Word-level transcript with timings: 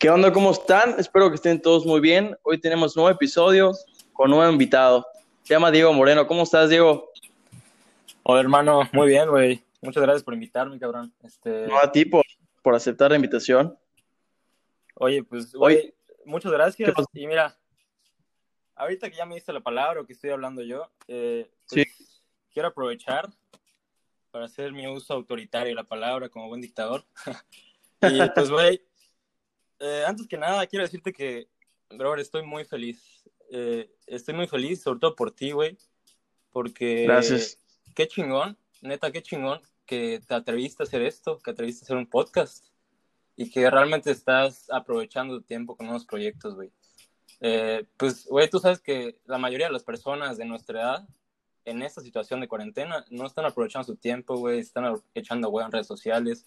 ¿Qué 0.00 0.08
onda? 0.08 0.32
¿Cómo 0.32 0.50
están? 0.50 0.98
Espero 0.98 1.28
que 1.28 1.34
estén 1.34 1.60
todos 1.60 1.84
muy 1.84 2.00
bien. 2.00 2.34
Hoy 2.42 2.58
tenemos 2.58 2.96
un 2.96 3.02
nuevo 3.02 3.14
episodio 3.14 3.72
con 4.14 4.30
un 4.30 4.38
nuevo 4.38 4.50
invitado. 4.50 5.06
Se 5.42 5.52
llama 5.52 5.70
Diego 5.70 5.92
Moreno. 5.92 6.26
¿Cómo 6.26 6.44
estás, 6.44 6.70
Diego? 6.70 7.10
Hola, 8.22 8.40
hermano. 8.40 8.88
Muy 8.94 9.08
bien, 9.08 9.28
güey. 9.28 9.62
Muchas 9.82 10.02
gracias 10.02 10.22
por 10.22 10.32
invitarme, 10.32 10.78
cabrón. 10.78 11.12
Este... 11.22 11.66
No, 11.66 11.76
a 11.76 11.92
ti 11.92 12.06
por, 12.06 12.24
por 12.62 12.74
aceptar 12.74 13.10
la 13.10 13.16
invitación. 13.16 13.78
Oye, 14.94 15.22
pues, 15.22 15.52
güey, 15.52 15.94
muchas 16.24 16.50
gracias. 16.50 16.94
Y 17.12 17.26
mira, 17.26 17.58
ahorita 18.76 19.10
que 19.10 19.18
ya 19.18 19.26
me 19.26 19.34
diste 19.34 19.52
la 19.52 19.60
palabra 19.60 20.00
o 20.00 20.06
que 20.06 20.14
estoy 20.14 20.30
hablando 20.30 20.62
yo, 20.62 20.90
eh, 21.08 21.50
pues, 21.68 22.24
quiero 22.54 22.68
aprovechar 22.68 23.28
para 24.30 24.46
hacer 24.46 24.72
mi 24.72 24.86
uso 24.86 25.12
autoritario 25.12 25.68
de 25.68 25.74
la 25.74 25.84
palabra 25.84 26.30
como 26.30 26.48
buen 26.48 26.62
dictador. 26.62 27.04
y 28.00 28.18
pues, 28.34 28.50
güey, 28.50 28.80
eh, 29.80 30.04
antes 30.06 30.26
que 30.26 30.36
nada, 30.36 30.66
quiero 30.66 30.84
decirte 30.84 31.12
que, 31.12 31.48
bro, 31.88 32.14
estoy 32.16 32.44
muy 32.44 32.64
feliz. 32.64 33.24
Eh, 33.50 33.90
estoy 34.06 34.34
muy 34.34 34.46
feliz, 34.46 34.82
sobre 34.82 35.00
todo 35.00 35.16
por 35.16 35.32
ti, 35.32 35.52
güey. 35.52 35.78
Porque. 36.50 37.04
Gracias. 37.04 37.58
Qué 37.94 38.06
chingón, 38.06 38.56
neta, 38.82 39.10
qué 39.10 39.22
chingón 39.22 39.60
que 39.86 40.20
te 40.26 40.34
atreviste 40.34 40.82
a 40.82 40.86
hacer 40.86 41.02
esto, 41.02 41.38
que 41.38 41.44
te 41.44 41.50
atreviste 41.50 41.82
a 41.82 41.86
hacer 41.86 41.96
un 41.96 42.06
podcast. 42.06 42.66
Y 43.36 43.50
que 43.50 43.68
realmente 43.70 44.10
estás 44.10 44.70
aprovechando 44.70 45.38
tu 45.38 45.42
tiempo 45.42 45.76
con 45.76 45.86
nuevos 45.86 46.04
proyectos, 46.04 46.54
güey. 46.54 46.70
Eh, 47.40 47.86
pues, 47.96 48.26
güey, 48.26 48.50
tú 48.50 48.58
sabes 48.58 48.80
que 48.80 49.18
la 49.24 49.38
mayoría 49.38 49.66
de 49.66 49.72
las 49.72 49.82
personas 49.82 50.36
de 50.36 50.44
nuestra 50.44 50.80
edad, 50.80 51.08
en 51.64 51.82
esta 51.82 52.02
situación 52.02 52.40
de 52.40 52.48
cuarentena, 52.48 53.04
no 53.10 53.26
están 53.26 53.46
aprovechando 53.46 53.86
su 53.86 53.96
tiempo, 53.96 54.36
güey, 54.36 54.58
están 54.58 55.02
echando 55.14 55.48
güey 55.48 55.64
en 55.64 55.72
redes 55.72 55.86
sociales 55.86 56.46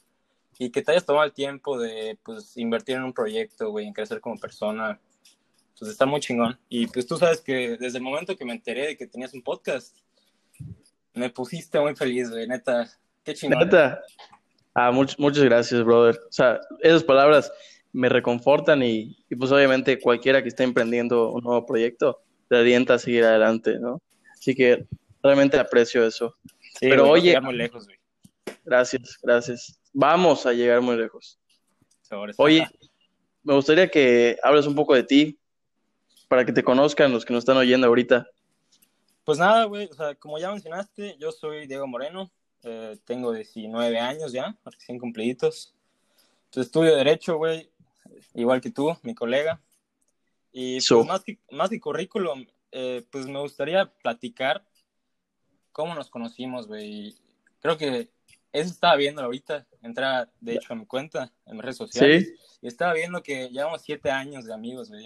y 0.57 0.70
que 0.70 0.81
te 0.81 0.91
hayas 0.91 1.05
tomado 1.05 1.25
el 1.25 1.34
tiempo 1.34 1.80
de 1.80 2.17
pues 2.23 2.57
invertir 2.57 2.98
en 2.98 3.03
un 3.03 3.13
proyecto, 3.13 3.71
güey, 3.71 3.88
en 3.88 3.93
crecer 3.93 4.20
como 4.21 4.38
persona, 4.38 4.99
pues 5.77 5.91
está 5.91 6.05
muy 6.05 6.20
chingón. 6.20 6.57
Y 6.70 6.88
pues 6.88 7.07
tú 7.07 7.18
sabes 7.18 7.41
que 7.41 7.77
desde 7.77 7.98
el 7.98 8.04
momento 8.04 8.35
que 8.35 8.46
me 8.46 8.54
enteré 8.54 8.87
de 8.87 8.98
que 8.98 9.07
tenías 9.07 9.34
un 9.34 9.41
podcast, 9.41 9.98
me 11.13 11.29
pusiste 11.29 11.79
muy 11.79 11.96
feliz, 11.96 12.29
güey, 12.29 12.48
neta, 12.48 12.90
qué 13.24 13.34
chingón. 13.34 13.59
Neta. 13.59 14.01
Ah, 14.76 14.91
muchas 14.91 15.43
gracias, 15.43 15.84
brother. 15.84 16.20
O 16.27 16.31
sea, 16.31 16.59
esas 16.81 17.04
palabras 17.04 17.51
me 17.91 18.09
reconfortan 18.09 18.81
y, 18.81 19.15
y, 19.29 19.35
pues 19.35 19.51
obviamente 19.51 19.99
cualquiera 19.99 20.41
que 20.41 20.49
esté 20.49 20.63
emprendiendo 20.63 21.31
un 21.31 21.43
nuevo 21.43 21.63
proyecto 21.65 22.24
te 22.49 22.57
alienta 22.57 22.96
a 22.96 22.99
seguir 22.99 23.24
adelante, 23.24 23.77
¿no? 23.79 24.01
Así 24.31 24.55
que 24.55 24.85
realmente 25.21 25.59
aprecio 25.59 26.05
eso. 26.05 26.35
Sí, 26.79 26.90
Pero 26.90 27.09
oye, 27.09 27.40
muy 27.40 27.55
lejos, 27.55 27.85
güey. 27.85 27.98
Gracias, 28.63 29.17
gracias 29.21 29.79
vamos 29.93 30.45
a 30.45 30.53
llegar 30.53 30.81
muy 30.81 30.97
lejos. 30.97 31.39
Oye, 32.37 32.67
me 33.43 33.53
gustaría 33.53 33.87
que 33.87 34.37
hables 34.43 34.65
un 34.65 34.75
poco 34.75 34.93
de 34.93 35.03
ti, 35.03 35.39
para 36.27 36.45
que 36.45 36.51
te 36.51 36.63
conozcan 36.63 37.11
los 37.11 37.25
que 37.25 37.34
nos 37.34 37.41
están 37.41 37.57
oyendo 37.57 37.87
ahorita. 37.87 38.27
Pues 39.23 39.37
nada, 39.37 39.65
güey, 39.65 39.87
o 39.89 39.93
sea, 39.93 40.15
como 40.15 40.37
ya 40.37 40.51
mencionaste, 40.51 41.15
yo 41.19 41.31
soy 41.31 41.67
Diego 41.67 41.87
Moreno, 41.87 42.31
eh, 42.63 42.97
tengo 43.05 43.31
19 43.31 43.99
años 43.99 44.31
ya, 44.31 44.57
recién 44.65 44.99
cumpliditos. 44.99 45.73
Entonces 46.45 46.67
estudio 46.67 46.95
Derecho, 46.95 47.37
güey, 47.37 47.69
igual 48.34 48.61
que 48.61 48.71
tú, 48.71 48.95
mi 49.03 49.15
colega. 49.15 49.61
Y 50.51 50.79
pues, 50.87 51.05
más, 51.05 51.23
que, 51.23 51.39
más 51.51 51.69
que 51.69 51.79
currículum, 51.79 52.45
eh, 52.71 53.03
pues 53.11 53.27
me 53.27 53.39
gustaría 53.39 53.91
platicar 54.01 54.63
cómo 55.71 55.95
nos 55.95 56.09
conocimos, 56.09 56.67
güey. 56.67 57.15
Creo 57.59 57.77
que 57.77 58.09
eso 58.54 58.70
estaba 58.70 58.96
viendo 58.96 59.21
ahorita, 59.23 59.65
entra 59.82 60.32
de 60.40 60.54
hecho 60.54 60.73
a 60.73 60.76
mi 60.76 60.85
cuenta 60.85 61.34
en 61.48 61.59
redes 61.59 61.77
sociales. 61.77 62.27
¿Sí? 62.27 62.57
Y 62.62 62.68
estaba 62.68 62.93
viendo 62.93 63.21
que 63.21 63.49
llevamos 63.49 63.82
siete 63.82 64.09
años 64.09 64.46
de 64.46 64.53
amigos, 64.53 64.90
güey. 64.90 65.03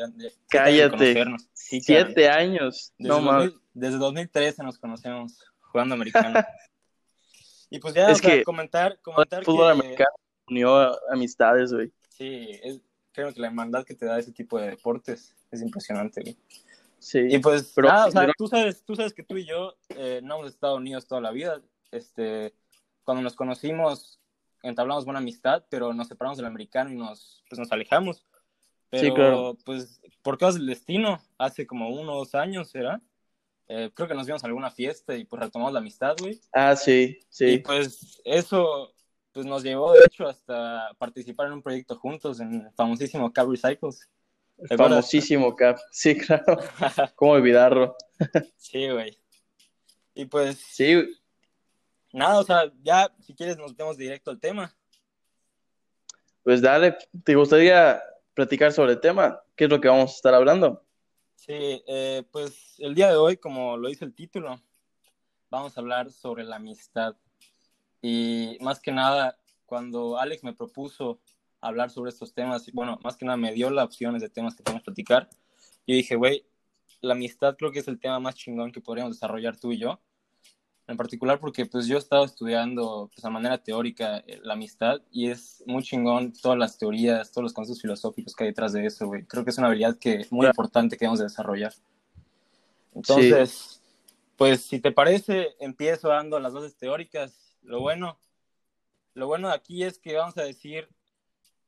Cállate. 0.47 1.25
siete 1.53 2.29
años. 2.29 2.93
Desde, 2.97 3.21
no, 3.21 3.51
desde 3.73 3.97
2013 3.97 4.63
nos 4.63 4.77
conocemos 4.77 5.39
jugando 5.61 5.95
americano. 5.95 6.39
y 7.69 7.79
pues 7.79 7.93
ya, 7.93 8.11
es 8.11 8.21
que 8.21 8.43
comentar, 8.43 8.99
comentar 9.01 9.39
el 9.39 9.45
fútbol 9.45 9.71
americano 9.71 10.11
unió 10.49 10.95
amistades, 11.11 11.73
güey. 11.73 11.91
Sí, 12.09 12.49
es, 12.63 12.81
creo 13.11 13.33
que 13.33 13.39
la 13.39 13.47
hermandad 13.47 13.85
que 13.85 13.95
te 13.95 14.05
da 14.05 14.19
ese 14.19 14.31
tipo 14.31 14.59
de 14.59 14.71
deportes 14.71 15.35
es 15.51 15.61
impresionante, 15.61 16.21
güey. 16.21 16.37
Sí. 16.99 17.19
Y 17.29 17.39
pues, 17.39 17.71
pero, 17.75 17.87
o 17.87 18.11
sea, 18.11 18.31
tú, 18.37 18.47
sabes, 18.47 18.83
tú 18.83 18.95
sabes 18.95 19.13
que 19.13 19.23
tú 19.23 19.37
y 19.37 19.45
yo 19.45 19.75
eh, 19.89 20.19
no 20.23 20.35
hemos 20.35 20.51
estado 20.51 20.75
unidos 20.75 21.07
toda 21.07 21.21
la 21.21 21.31
vida. 21.31 21.61
Este, 21.91 22.53
cuando 23.07 23.23
nos 23.23 23.37
conocimos, 23.37 24.19
entablamos 24.63 25.05
buena 25.05 25.21
amistad, 25.21 25.63
pero 25.69 25.93
nos 25.93 26.09
separamos 26.09 26.35
del 26.37 26.45
americano 26.45 26.91
y 26.91 26.95
nos, 26.95 27.41
pues, 27.47 27.57
nos 27.57 27.71
alejamos. 27.71 28.25
Pero, 28.89 29.03
sí, 29.03 29.13
claro. 29.13 29.57
pues, 29.63 30.01
por 30.21 30.37
causa 30.37 30.57
del 30.57 30.67
destino, 30.67 31.21
hace 31.37 31.65
como 31.65 31.89
uno 31.89 32.11
o 32.11 32.17
dos 32.17 32.35
años, 32.35 32.69
¿será? 32.69 33.01
Eh, 33.69 33.91
creo 33.93 34.09
que 34.09 34.13
nos 34.13 34.27
vimos 34.27 34.43
a 34.43 34.47
alguna 34.47 34.71
fiesta 34.71 35.15
y 35.15 35.23
pues 35.23 35.41
retomamos 35.41 35.71
la 35.71 35.79
amistad, 35.79 36.17
güey. 36.19 36.37
Ah, 36.51 36.75
sí, 36.75 37.17
sí. 37.29 37.45
Y 37.45 37.57
pues 37.59 38.21
eso 38.25 38.93
pues 39.31 39.45
nos 39.45 39.63
llevó, 39.63 39.93
de 39.93 40.03
hecho, 40.05 40.27
hasta 40.27 40.93
participar 40.97 41.47
en 41.47 41.53
un 41.53 41.61
proyecto 41.61 41.95
juntos 41.95 42.41
en 42.41 42.55
el 42.55 42.71
famosísimo 42.75 43.31
Cap 43.31 43.47
Recycles. 43.47 44.09
El 44.57 44.77
famosísimo 44.77 45.55
Cap, 45.55 45.77
sí, 45.91 46.17
claro. 46.17 46.57
¿Cómo 47.15 47.31
olvidarlo? 47.31 47.95
sí, 48.57 48.89
güey. 48.89 49.17
Y 50.13 50.25
pues... 50.25 50.57
Sí, 50.57 50.93
nada, 52.13 52.39
o 52.39 52.43
sea, 52.43 52.71
ya 52.83 53.13
si 53.19 53.33
quieres 53.35 53.57
nos 53.57 53.71
metemos 53.71 53.97
directo 53.97 54.31
al 54.31 54.39
tema. 54.39 54.73
Pues 56.43 56.61
dale, 56.61 56.97
¿te 57.23 57.35
gustaría 57.35 58.01
platicar 58.33 58.71
sobre 58.71 58.93
el 58.93 58.99
tema? 58.99 59.41
¿Qué 59.55 59.65
es 59.65 59.69
lo 59.69 59.81
que 59.81 59.89
vamos 59.89 60.11
a 60.11 60.15
estar 60.15 60.33
hablando? 60.33 60.83
Sí, 61.35 61.83
eh, 61.87 62.23
pues 62.31 62.75
el 62.79 62.95
día 62.95 63.09
de 63.09 63.17
hoy, 63.17 63.37
como 63.37 63.77
lo 63.77 63.89
dice 63.89 64.05
el 64.05 64.13
título, 64.13 64.61
vamos 65.49 65.77
a 65.77 65.81
hablar 65.81 66.11
sobre 66.11 66.43
la 66.43 66.57
amistad. 66.57 67.15
Y 68.01 68.57
más 68.61 68.79
que 68.79 68.91
nada, 68.91 69.37
cuando 69.65 70.17
Alex 70.17 70.43
me 70.43 70.53
propuso 70.53 71.19
hablar 71.59 71.89
sobre 71.89 72.11
estos 72.11 72.33
temas, 72.33 72.67
y 72.67 72.71
bueno, 72.71 72.99
más 73.03 73.17
que 73.17 73.25
nada 73.25 73.37
me 73.37 73.53
dio 73.53 73.69
las 73.69 73.85
opciones 73.85 74.21
de 74.21 74.29
temas 74.29 74.55
que 74.55 74.63
podemos 74.63 74.83
platicar, 74.83 75.29
yo 75.85 75.95
dije, 75.95 76.15
güey, 76.15 76.45
la 77.01 77.13
amistad 77.13 77.55
creo 77.57 77.71
que 77.71 77.79
es 77.79 77.87
el 77.87 77.99
tema 77.99 78.19
más 78.19 78.35
chingón 78.35 78.71
que 78.71 78.81
podríamos 78.81 79.15
desarrollar 79.15 79.57
tú 79.57 79.71
y 79.71 79.79
yo 79.79 79.99
en 80.87 80.95
particular 80.95 81.39
porque 81.39 81.65
pues 81.65 81.85
yo 81.85 81.95
he 81.95 81.99
estado 81.99 82.23
estudiando 82.23 83.09
pues, 83.13 83.21
de 83.21 83.29
manera 83.29 83.57
teórica 83.57 84.23
eh, 84.25 84.39
la 84.43 84.53
amistad 84.53 85.01
y 85.11 85.29
es 85.29 85.61
muy 85.65 85.83
chingón 85.83 86.31
todas 86.33 86.57
las 86.57 86.77
teorías, 86.77 87.31
todos 87.31 87.43
los 87.43 87.53
conceptos 87.53 87.81
filosóficos 87.81 88.33
que 88.33 88.45
hay 88.45 88.49
detrás 88.51 88.73
de 88.73 88.85
eso, 88.85 89.07
güey. 89.07 89.25
Creo 89.25 89.43
que 89.43 89.49
es 89.49 89.57
una 89.57 89.67
habilidad 89.67 89.97
que 89.97 90.25
muy 90.29 90.47
importante 90.47 90.95
que 90.95 91.05
debemos 91.05 91.19
de 91.19 91.25
desarrollar. 91.25 91.73
Entonces, 92.95 93.81
pues 94.37 94.61
si 94.61 94.79
te 94.79 94.91
parece, 94.91 95.55
empiezo 95.59 96.07
dando 96.07 96.39
las 96.39 96.53
bases 96.53 96.77
teóricas. 96.77 97.57
Lo 97.61 97.81
bueno, 97.81 98.17
lo 99.13 99.27
bueno 99.27 99.49
de 99.49 99.55
aquí 99.55 99.83
es 99.83 99.99
que 99.99 100.15
vamos 100.15 100.37
a 100.37 100.43
decir 100.43 100.87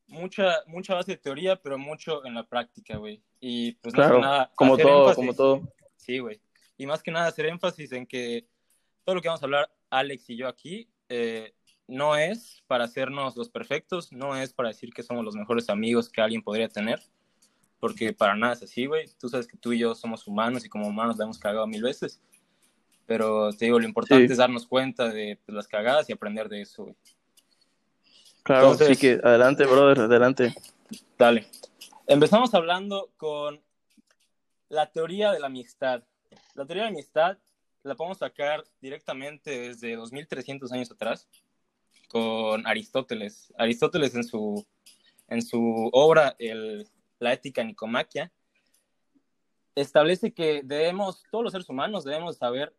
mucha, 0.06 0.64
mucha 0.66 0.94
base 0.94 1.12
de 1.12 1.18
teoría, 1.18 1.56
pero 1.56 1.78
mucho 1.78 2.24
en 2.24 2.34
la 2.34 2.48
práctica, 2.48 2.96
güey. 2.96 3.22
Y 3.38 3.72
pues 3.72 3.94
claro, 3.94 4.18
nada, 4.18 4.50
como 4.54 4.78
todo, 4.78 5.14
como 5.14 5.34
todo. 5.34 5.62
Sí, 5.96 6.18
güey. 6.20 6.40
Y 6.78 6.86
más 6.86 7.02
que 7.02 7.10
nada 7.10 7.26
hacer 7.26 7.46
énfasis 7.46 7.92
en 7.92 8.06
que 8.06 8.48
todo 9.04 9.14
lo 9.14 9.22
que 9.22 9.28
vamos 9.28 9.42
a 9.42 9.46
hablar 9.46 9.70
Alex 9.90 10.30
y 10.30 10.36
yo 10.36 10.48
aquí 10.48 10.88
eh, 11.08 11.54
no 11.86 12.16
es 12.16 12.62
para 12.66 12.84
hacernos 12.84 13.36
los 13.36 13.48
perfectos, 13.48 14.12
no 14.12 14.36
es 14.36 14.52
para 14.52 14.68
decir 14.68 14.92
que 14.92 15.02
somos 15.02 15.24
los 15.24 15.34
mejores 15.34 15.68
amigos 15.68 16.08
que 16.08 16.20
alguien 16.20 16.42
podría 16.42 16.68
tener, 16.68 17.02
porque 17.80 18.12
para 18.12 18.36
nada 18.36 18.52
es 18.52 18.62
así, 18.62 18.86
güey. 18.86 19.06
Tú 19.18 19.28
sabes 19.28 19.46
que 19.46 19.56
tú 19.56 19.72
y 19.72 19.80
yo 19.80 19.94
somos 19.94 20.26
humanos 20.26 20.64
y 20.64 20.68
como 20.68 20.86
humanos 20.86 21.16
la 21.18 21.24
hemos 21.24 21.38
cagado 21.38 21.66
mil 21.66 21.82
veces. 21.82 22.20
Pero 23.06 23.52
te 23.52 23.64
digo, 23.64 23.80
lo 23.80 23.86
importante 23.86 24.24
es 24.32 24.38
darnos 24.38 24.66
cuenta 24.68 25.08
de 25.08 25.40
pues, 25.44 25.56
las 25.56 25.66
cagadas 25.66 26.08
y 26.08 26.12
aprender 26.12 26.48
de 26.48 26.60
eso, 26.60 26.84
güey. 26.84 26.96
Claro, 28.44 28.70
así 28.70 28.96
que 28.96 29.20
adelante, 29.22 29.66
brother, 29.66 30.00
adelante. 30.00 30.54
Dale. 31.18 31.46
Empezamos 32.06 32.54
hablando 32.54 33.10
con 33.16 33.60
la 34.68 34.90
teoría 34.90 35.32
de 35.32 35.40
la 35.40 35.46
amistad. 35.46 36.04
La 36.54 36.64
teoría 36.64 36.84
de 36.84 36.90
la 36.90 36.94
amistad 36.94 37.38
la 37.82 37.94
podemos 37.94 38.18
sacar 38.18 38.64
directamente 38.80 39.68
desde 39.68 39.96
2300 39.96 40.70
años 40.72 40.90
atrás 40.90 41.28
con 42.08 42.66
Aristóteles. 42.66 43.52
Aristóteles 43.56 44.14
en 44.14 44.24
su, 44.24 44.66
en 45.28 45.42
su 45.42 45.90
obra 45.92 46.36
el, 46.38 46.88
La 47.18 47.32
ética 47.32 47.64
nicomaquia 47.64 48.32
establece 49.74 50.32
que 50.32 50.62
debemos, 50.64 51.22
todos 51.30 51.44
los 51.44 51.52
seres 51.52 51.68
humanos 51.68 52.04
debemos 52.04 52.36
saber 52.36 52.74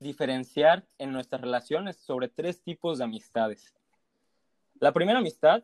diferenciar 0.00 0.86
en 0.98 1.12
nuestras 1.12 1.40
relaciones 1.40 1.96
sobre 1.96 2.28
tres 2.28 2.62
tipos 2.62 2.98
de 2.98 3.04
amistades. 3.04 3.74
La 4.80 4.92
primera 4.92 5.18
amistad 5.18 5.62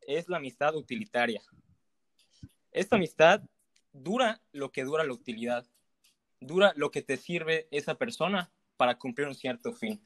es 0.00 0.28
la 0.28 0.36
amistad 0.36 0.74
utilitaria. 0.76 1.42
Esta 2.72 2.96
amistad 2.96 3.42
dura 3.92 4.40
lo 4.52 4.70
que 4.70 4.84
dura 4.84 5.04
la 5.04 5.12
utilidad 5.12 5.66
dura 6.40 6.72
lo 6.76 6.90
que 6.90 7.02
te 7.02 7.16
sirve 7.16 7.68
esa 7.70 7.94
persona 7.94 8.50
para 8.76 8.98
cumplir 8.98 9.28
un 9.28 9.34
cierto 9.34 9.72
fin. 9.72 10.00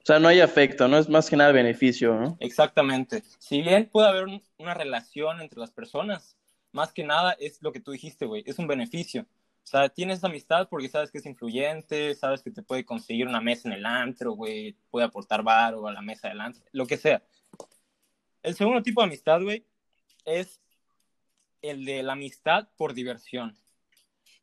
O 0.00 0.06
sea, 0.06 0.18
no 0.18 0.28
hay 0.28 0.40
afecto, 0.40 0.86
no 0.86 0.98
es 0.98 1.08
más 1.08 1.28
que 1.28 1.36
nada 1.36 1.50
beneficio, 1.52 2.14
¿no? 2.14 2.36
Exactamente. 2.40 3.24
Si 3.38 3.60
bien 3.62 3.88
puede 3.90 4.08
haber 4.08 4.26
una 4.58 4.74
relación 4.74 5.40
entre 5.40 5.58
las 5.58 5.72
personas, 5.72 6.36
más 6.72 6.92
que 6.92 7.02
nada 7.02 7.32
es 7.40 7.60
lo 7.62 7.72
que 7.72 7.80
tú 7.80 7.90
dijiste, 7.90 8.26
güey, 8.26 8.44
es 8.46 8.58
un 8.58 8.66
beneficio. 8.66 9.22
O 9.22 9.68
sea, 9.68 9.88
tienes 9.88 10.22
amistad 10.22 10.68
porque 10.68 10.88
sabes 10.88 11.10
que 11.10 11.18
es 11.18 11.26
influyente, 11.26 12.14
sabes 12.14 12.40
que 12.40 12.52
te 12.52 12.62
puede 12.62 12.84
conseguir 12.84 13.26
una 13.26 13.40
mesa 13.40 13.68
en 13.68 13.74
el 13.74 13.84
antro, 13.84 14.32
güey, 14.32 14.76
puede 14.90 15.06
aportar 15.06 15.42
bar 15.42 15.74
o 15.74 15.88
a 15.88 15.92
la 15.92 16.02
mesa 16.02 16.28
del 16.28 16.40
antro, 16.40 16.62
lo 16.70 16.86
que 16.86 16.96
sea. 16.96 17.20
El 18.44 18.54
segundo 18.54 18.80
tipo 18.80 19.00
de 19.00 19.08
amistad, 19.08 19.42
güey, 19.42 19.66
es 20.24 20.60
el 21.62 21.84
de 21.84 22.04
la 22.04 22.12
amistad 22.12 22.68
por 22.76 22.94
diversión. 22.94 23.56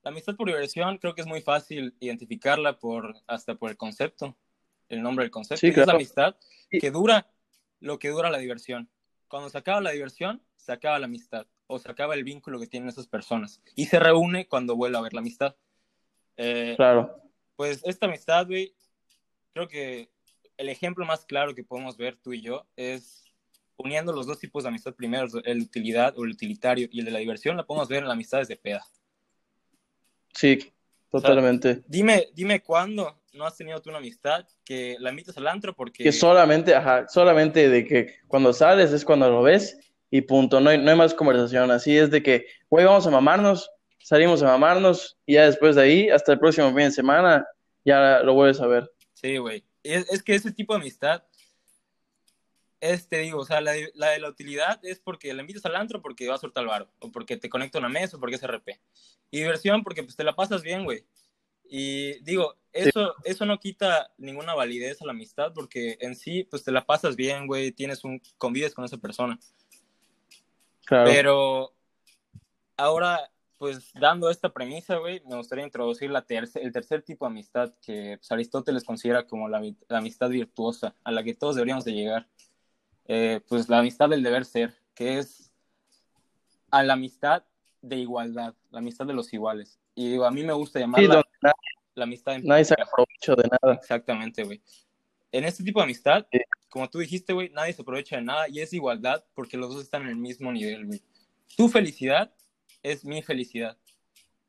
La 0.04 0.12
amistad 0.12 0.36
por 0.36 0.48
diversión 0.48 0.98
creo 0.98 1.16
que 1.16 1.22
es 1.22 1.28
muy 1.28 1.42
fácil 1.42 1.96
identificarla 2.00 2.78
por 2.78 3.16
hasta 3.26 3.56
por 3.56 3.72
el 3.72 3.78
concepto, 3.78 4.38
el 4.90 5.02
nombre 5.02 5.24
del 5.24 5.32
concepto. 5.32 5.66
Es 5.66 5.78
la 5.88 5.94
amistad 5.94 6.36
que 6.70 6.92
dura 6.92 7.28
lo 7.80 8.00
que 8.00 8.10
dura 8.10 8.30
la 8.30 8.38
diversión. 8.38 8.90
Cuando 9.28 9.50
se 9.50 9.58
acaba 9.58 9.82
la 9.82 9.92
diversión, 9.92 10.42
se 10.58 10.72
acaba 10.72 11.00
la 11.00 11.06
amistad 11.06 11.48
o 11.68 11.80
se 11.80 11.90
acaba 11.90 12.16
el 12.16 12.24
vínculo 12.24 12.60
que 12.60 12.68
tienen 12.68 12.90
esas 12.90 13.08
personas 13.08 13.62
y 13.76 13.86
se 13.86 14.00
reúne 14.00 14.48
cuando 14.48 14.76
vuelve 14.76 14.98
a 14.98 15.02
ver 15.02 15.14
la 15.14 15.22
amistad. 15.22 15.56
Eh, 16.36 16.74
claro. 16.76 17.22
Pues 17.56 17.82
esta 17.86 18.06
amistad, 18.08 18.46
güey, 18.48 18.76
creo 19.54 19.68
que 19.68 20.10
el 20.58 20.70
ejemplo 20.70 21.06
más 21.06 21.26
claro 21.26 21.56
que 21.56 21.64
podemos 21.64 21.98
ver 21.98 22.18
tú 22.18 22.34
y 22.34 22.42
yo 22.42 22.68
es 22.76 23.24
uniendo 23.78 24.12
los 24.12 24.28
dos 24.28 24.40
tipos 24.40 24.64
de 24.64 24.70
amistad 24.70 24.94
primero, 24.94 25.28
el 25.46 25.62
utilidad 25.62 26.18
o 26.18 26.26
el 26.26 26.32
utilitario 26.32 26.88
y 26.92 27.00
el 27.00 27.06
de 27.06 27.12
la 27.12 27.20
diversión, 27.20 27.58
la 27.58 27.66
podemos 27.66 27.88
ver 27.88 28.00
en 28.00 28.06
las 28.06 28.14
amistades 28.14 28.48
de 28.48 28.58
peda. 28.58 28.86
Sí, 30.34 30.74
totalmente. 31.10 31.84
dime, 31.88 32.28
dime 32.34 32.62
cuándo 32.62 33.24
no 33.34 33.46
has 33.46 33.58
tenido 33.58 33.82
tú 33.82 33.90
una 33.90 34.00
amistad 34.00 34.46
que 34.64 34.96
la 35.00 35.10
invitas 35.10 35.38
al 35.38 35.48
antro 35.48 35.76
porque... 35.76 36.04
Que 36.04 36.12
solamente, 36.12 36.76
ajá, 36.76 37.08
solamente 37.08 37.70
de 37.70 37.86
que 37.86 38.16
cuando 38.28 38.54
sales 38.54 38.92
es 38.92 39.04
cuando 39.04 39.30
lo 39.30 39.42
ves 39.42 39.78
y 40.12 40.22
punto, 40.22 40.60
no 40.60 40.70
hay, 40.70 40.78
no 40.78 40.92
hay 40.92 40.98
más 40.98 41.14
conversación, 41.14 41.72
así 41.72 41.98
es 41.98 42.12
de 42.12 42.22
que, 42.22 42.46
güey, 42.70 42.86
vamos 42.86 43.08
a 43.08 43.12
mamarnos, 43.12 43.70
salimos 44.00 44.44
a 44.44 44.48
mamarnos 44.48 45.18
y 45.26 45.34
ya 45.34 45.46
después 45.46 45.76
de 45.76 45.82
ahí, 45.82 46.10
hasta 46.10 46.34
el 46.34 46.40
próximo 46.40 46.68
fin 46.68 46.86
de 46.86 46.92
semana, 46.92 47.48
ya 47.84 48.20
lo 48.20 48.36
vuelves 48.36 48.62
a 48.62 48.68
ver. 48.68 48.92
Sí, 49.14 49.38
güey, 49.38 49.64
es, 49.82 50.08
es 50.12 50.22
que 50.22 50.36
ese 50.36 50.52
tipo 50.52 50.74
de 50.74 50.82
amistad 50.82 51.24
es, 52.84 53.08
te 53.08 53.20
digo, 53.20 53.40
o 53.40 53.46
sea, 53.46 53.62
la, 53.62 53.74
la, 53.94 54.10
de 54.10 54.20
la 54.20 54.30
utilidad 54.30 54.84
es 54.84 55.00
porque 55.00 55.34
la 55.34 55.42
invitas 55.42 55.66
al 55.66 55.76
antro 55.78 56.02
porque 56.02 56.28
va 56.28 56.36
a 56.36 56.38
soltar 56.38 56.64
el 56.64 56.68
varo, 56.68 56.92
o 57.00 57.12
porque 57.12 57.38
te 57.38 57.50
conecta 57.50 57.78
a 57.78 57.82
una 57.82 57.90
mesa, 57.90 58.18
o 58.18 58.20
porque 58.20 58.36
es 58.36 58.46
RP. 58.46 58.80
Y 59.32 59.40
diversión 59.40 59.84
porque 59.84 60.04
pues 60.04 60.18
te 60.18 60.24
la 60.26 60.36
pasas 60.36 60.62
bien, 60.62 60.84
güey. 60.84 61.06
Y 61.64 62.20
digo, 62.24 62.58
eso, 62.74 63.16
eso 63.24 63.46
no 63.46 63.58
quita 63.60 64.12
ninguna 64.18 64.54
validez 64.54 65.02
a 65.02 65.06
la 65.06 65.14
amistad 65.14 65.54
porque 65.54 65.98
en 66.02 66.16
sí, 66.16 66.44
pues 66.44 66.64
te 66.64 66.72
la 66.72 66.86
pasas 66.86 67.16
bien, 67.16 67.48
güey, 67.48 67.72
tienes 67.72 68.04
un, 68.04 68.22
convives 68.38 68.74
con 68.74 68.84
esa 68.84 68.98
persona. 68.98 69.40
Claro. 70.86 71.10
Pero 71.10 71.74
ahora, 72.76 73.32
pues 73.58 73.94
dando 73.94 74.30
esta 74.30 74.52
premisa, 74.52 74.98
güey, 74.98 75.22
me 75.26 75.38
gustaría 75.38 75.64
introducir 75.64 76.12
la 76.12 76.26
el 76.28 76.74
tercer 76.74 77.02
tipo 77.02 77.26
de 77.26 77.32
amistad 77.32 77.74
que 77.82 78.18
pues, 78.18 78.30
Aristóteles 78.30 78.84
considera 78.84 79.26
como 79.26 79.48
la, 79.48 79.62
la, 79.88 79.98
amistad 80.00 80.30
virtuosa, 80.30 80.96
a 81.06 81.12
la 81.12 81.24
que 81.24 81.34
todos 81.34 81.56
deberíamos 81.56 81.86
de 81.86 81.94
llegar. 81.94 82.28
Eh, 83.08 83.42
pues 83.48 83.70
la 83.70 83.80
amistad 83.80 84.10
del 84.10 84.24
deber 84.24 84.46
ser, 84.46 84.74
que 84.96 85.18
es 85.20 85.52
a 86.72 86.84
la 86.84 86.94
amistad 86.94 87.44
de 87.82 87.98
igualdad, 87.98 88.56
la 88.72 88.80
amistad 88.80 89.06
de 89.06 89.14
los 89.14 89.34
iguales. 89.34 89.80
Y 89.96 90.12
digo, 90.12 90.26
a 90.26 90.32
mí 90.32 90.44
me 90.44 90.54
gusta 90.54 90.80
llamarla 90.80 91.24
la 91.96 92.04
amistad. 92.04 92.38
Nadie 92.40 92.66
se 92.66 92.74
aprovecha 92.74 93.36
de 93.36 93.50
nada. 93.50 93.76
Exactamente, 93.76 94.44
güey. 94.44 94.62
En 95.32 95.44
este 95.44 95.64
tipo 95.64 95.80
de 95.80 95.86
amistad, 95.86 96.26
como 96.70 96.90
tú 96.90 97.00
dijiste, 97.00 97.34
güey, 97.34 97.50
nadie 97.50 97.74
se 97.74 97.82
aprovecha 97.82 98.16
de 98.18 98.24
nada 98.24 98.48
y 98.48 98.60
es 98.60 98.74
igualdad 98.74 99.24
porque 99.34 99.58
los 99.58 99.74
dos 99.74 99.84
están 99.84 100.04
en 100.04 100.10
el 100.10 100.16
mismo 100.16 100.52
nivel, 100.52 100.86
güey. 100.86 101.02
Tu 101.56 101.70
felicidad 101.70 102.34
es 102.82 103.06
mi 103.06 103.22
felicidad. 103.22 103.78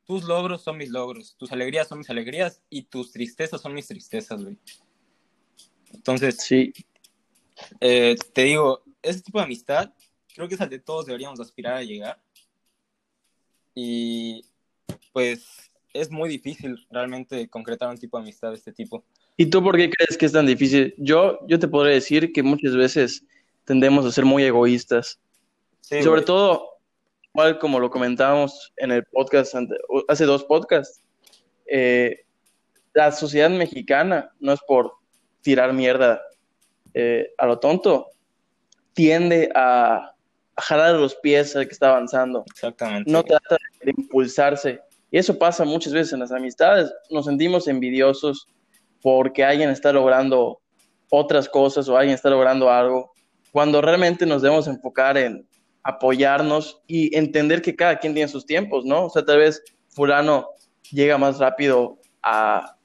Tus 0.05 0.25
logros 0.25 0.63
son 0.63 0.77
mis 0.77 0.91
logros, 0.91 1.37
tus 1.37 1.51
alegrías 1.53 1.89
son 1.89 1.99
mis 1.99 2.11
alegrías 2.11 2.63
y 2.69 2.83
tus 2.83 3.13
tristezas 3.13 3.61
son 3.61 3.73
mis 3.73 3.87
tristezas, 3.87 4.43
güey. 4.43 4.59
Entonces, 5.93 6.37
sí. 6.39 6.73
Eh, 7.81 8.17
te 8.33 8.43
digo, 8.43 8.83
este 9.03 9.23
tipo 9.23 9.39
de 9.39 9.45
amistad 9.45 9.93
creo 10.35 10.49
que 10.49 10.57
es 10.57 10.61
al 10.61 10.69
de 10.69 10.81
todos 10.81 11.07
deberíamos 11.07 11.41
aspirar 11.41 11.75
a 11.75 11.83
llegar. 11.83 12.21
Y 13.75 14.45
pues 15.13 15.71
es 15.93 16.11
muy 16.11 16.29
difícil 16.29 16.87
realmente 16.91 17.49
concretar 17.49 17.89
un 17.89 17.99
tipo 17.99 18.19
de 18.19 18.25
amistad 18.25 18.51
de 18.51 18.57
este 18.57 18.73
tipo. 18.73 19.05
¿Y 19.37 19.47
tú 19.47 19.63
por 19.63 19.77
qué 19.77 19.91
crees 19.91 20.19
que 20.19 20.27
es 20.27 20.33
tan 20.33 20.47
difícil? 20.47 20.95
Yo, 20.99 21.39
yo 21.47 21.59
te 21.59 21.69
podría 21.69 21.95
decir 21.95 22.33
que 22.33 22.43
muchas 22.43 22.77
veces 22.77 23.25
tendemos 23.65 24.05
a 24.05 24.13
ser 24.13 24.25
muy 24.25 24.45
egoístas. 24.45 25.21
Sobre 25.81 26.23
todo, 26.23 26.79
igual 27.33 27.59
como 27.59 27.79
lo 27.79 27.91
comentábamos 27.91 28.73
en 28.77 28.91
el 28.91 29.05
podcast, 29.05 29.55
hace 30.09 30.25
dos 30.25 30.45
podcasts, 30.45 31.03
eh, 31.67 32.25
la 32.93 33.13
sociedad 33.13 33.51
mexicana, 33.51 34.33
no 34.41 34.53
es 34.53 34.61
por 34.67 34.93
tirar 35.43 35.73
mierda 35.73 36.23
eh, 36.95 37.33
a 37.39 37.47
lo 37.47 37.59
tonto, 37.59 38.09
tiende 38.93 39.51
a, 39.55 40.15
a 40.57 40.63
jalar 40.63 40.95
los 40.95 41.17
pies 41.17 41.55
al 41.57 41.67
que 41.67 41.73
está 41.73 41.91
avanzando. 41.91 42.45
Exactamente. 42.51 43.11
No 43.11 43.23
trata 43.23 43.57
de 43.83 43.93
impulsarse. 43.97 44.81
Y 45.11 45.19
eso 45.19 45.39
pasa 45.39 45.65
muchas 45.65 45.93
veces 45.93 46.13
en 46.13 46.21
las 46.21 46.33
amistades. 46.33 46.93
Nos 47.11 47.27
sentimos 47.27 47.69
envidiosos 47.69 48.49
porque 49.03 49.45
alguien 49.45 49.71
está 49.71 49.93
logrando 49.93 50.61
otras 51.11 51.49
cosas 51.49 51.89
o 51.89 51.97
alguien 51.97 52.15
está 52.15 52.31
logrando 52.31 52.71
algo, 52.71 53.13
cuando 53.53 53.81
realmente 53.81 54.27
nos 54.27 54.43
debemos 54.43 54.67
enfocar 54.67 55.17
en 55.17 55.47
apoyarnos 55.83 56.83
y 56.87 57.15
entender 57.17 57.63
que 57.63 57.77
cada 57.77 57.99
quien 57.99 58.15
tiene 58.15 58.29
sus 58.29 58.47
tiempos, 58.47 58.85
¿no? 58.85 59.05
O 59.05 59.11
sea, 59.11 59.25
tal 59.25 59.39
vez 59.39 59.63
fulano 59.91 60.49
llega 60.91 61.19
más 61.19 61.39
rápido 61.39 61.99
a 62.23 62.77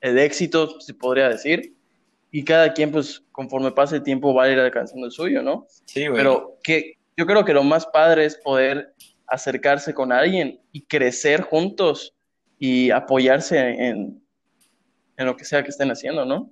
el 0.00 0.18
éxito, 0.18 0.80
se 0.80 0.94
podría 0.94 1.28
decir, 1.28 1.74
y 2.30 2.44
cada 2.44 2.72
quien, 2.72 2.92
pues, 2.92 3.22
conforme 3.32 3.72
pase 3.72 3.96
el 3.96 4.02
tiempo, 4.02 4.34
va 4.34 4.44
a 4.44 4.50
ir 4.50 4.58
alcanzando 4.58 5.06
el 5.06 5.12
suyo, 5.12 5.42
¿no? 5.42 5.66
Sí, 5.86 6.06
güey. 6.06 6.18
Pero 6.18 6.58
que 6.62 6.94
yo 7.16 7.26
creo 7.26 7.44
que 7.44 7.54
lo 7.54 7.62
más 7.62 7.86
padre 7.86 8.26
es 8.26 8.36
poder 8.36 8.94
acercarse 9.26 9.94
con 9.94 10.12
alguien 10.12 10.60
y 10.72 10.82
crecer 10.82 11.42
juntos 11.42 12.14
y 12.58 12.90
apoyarse 12.90 13.58
en, 13.58 14.22
en 15.16 15.26
lo 15.26 15.36
que 15.36 15.44
sea 15.44 15.62
que 15.62 15.70
estén 15.70 15.90
haciendo, 15.90 16.24
¿no? 16.24 16.50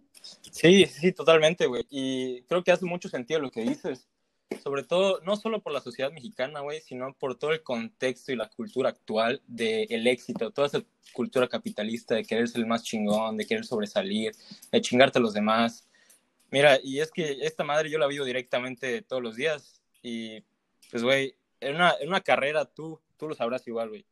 Sí, 0.50 0.86
sí, 0.86 1.12
totalmente, 1.12 1.66
güey. 1.66 1.84
Y 1.90 2.42
creo 2.42 2.64
que 2.64 2.72
hace 2.72 2.84
mucho 2.84 3.08
sentido 3.08 3.40
lo 3.40 3.50
que 3.50 3.62
dices. 3.62 4.08
Sobre 4.62 4.84
todo, 4.84 5.20
no 5.22 5.36
solo 5.36 5.60
por 5.60 5.72
la 5.72 5.80
sociedad 5.80 6.12
mexicana, 6.12 6.60
güey, 6.60 6.80
sino 6.80 7.12
por 7.14 7.36
todo 7.36 7.52
el 7.52 7.62
contexto 7.62 8.32
y 8.32 8.36
la 8.36 8.48
cultura 8.48 8.90
actual 8.90 9.42
del 9.46 10.06
éxito, 10.06 10.52
toda 10.52 10.68
esa 10.68 10.82
cultura 11.12 11.48
capitalista 11.48 12.14
de 12.14 12.24
querer 12.24 12.48
ser 12.48 12.60
el 12.60 12.66
más 12.66 12.84
chingón, 12.84 13.36
de 13.36 13.46
querer 13.46 13.64
sobresalir, 13.64 14.34
de 14.70 14.80
chingarte 14.80 15.18
a 15.18 15.22
los 15.22 15.34
demás. 15.34 15.88
Mira, 16.50 16.78
y 16.82 17.00
es 17.00 17.10
que 17.10 17.38
esta 17.42 17.64
madre 17.64 17.90
yo 17.90 17.98
la 17.98 18.06
vivo 18.06 18.24
directamente 18.24 19.02
todos 19.02 19.22
los 19.22 19.34
días. 19.34 19.80
Y, 20.02 20.42
pues, 20.90 21.02
güey, 21.02 21.34
en 21.60 21.74
una, 21.74 21.94
en 22.00 22.08
una 22.08 22.20
carrera 22.20 22.64
tú, 22.64 23.00
tú 23.16 23.28
lo 23.28 23.34
sabrás 23.34 23.66
igual, 23.66 23.88
güey. 23.88 24.06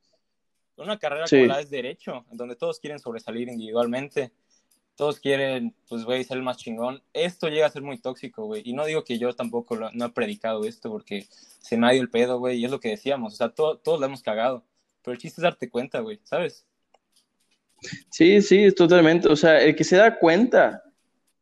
Una 0.77 0.99
carrera 0.99 1.27
como 1.31 1.47
la 1.47 1.61
es 1.61 1.71
Derecho, 1.71 2.25
en 2.31 2.37
donde 2.37 2.57
todos 2.57 2.81
quieren 2.81 2.99
sobresalir 2.99 3.49
individualmente 3.49 4.33
todos 4.97 5.19
quieren, 5.19 5.75
pues, 5.89 6.05
güey, 6.05 6.25
ser 6.25 6.37
el 6.37 6.43
más 6.43 6.57
chingón. 6.57 7.03
Esto 7.13 7.49
llega 7.49 7.67
a 7.67 7.71
ser 7.71 7.83
muy 7.83 7.99
tóxico, 7.99 8.47
güey. 8.47 8.63
Y 8.65 8.73
no 8.73 8.87
digo 8.87 9.05
que 9.05 9.19
yo 9.19 9.33
tampoco 9.35 9.77
no 9.93 10.05
he 10.05 10.11
predicado 10.11 10.65
esto 10.65 10.91
porque 10.91 11.27
se 11.31 11.77
me 11.77 11.87
ha 11.87 11.95
ido 11.95 12.03
el 12.03 12.11
pedo, 12.11 12.39
güey. 12.39 12.59
Y 12.59 12.65
es 12.65 12.71
lo 12.71 12.81
que 12.81 12.91
decíamos. 12.91 13.35
O 13.35 13.37
sea, 13.37 13.49
todos 13.49 14.01
lo 14.01 14.07
hemos 14.07 14.23
cagado. 14.23 14.65
Pero 15.03 15.15
el 15.15 15.19
chiste 15.19 15.41
es 15.41 15.43
darte 15.43 15.69
cuenta, 15.69 16.01
güey, 16.01 16.21
¿sabes? 16.23 16.65
Sí, 18.11 18.41
sí, 18.41 18.73
totalmente. 18.73 19.29
O 19.29 19.37
sea, 19.37 19.61
el 19.61 19.75
que 19.75 19.85
se 19.85 19.97
da 19.97 20.19
cuenta 20.19 20.83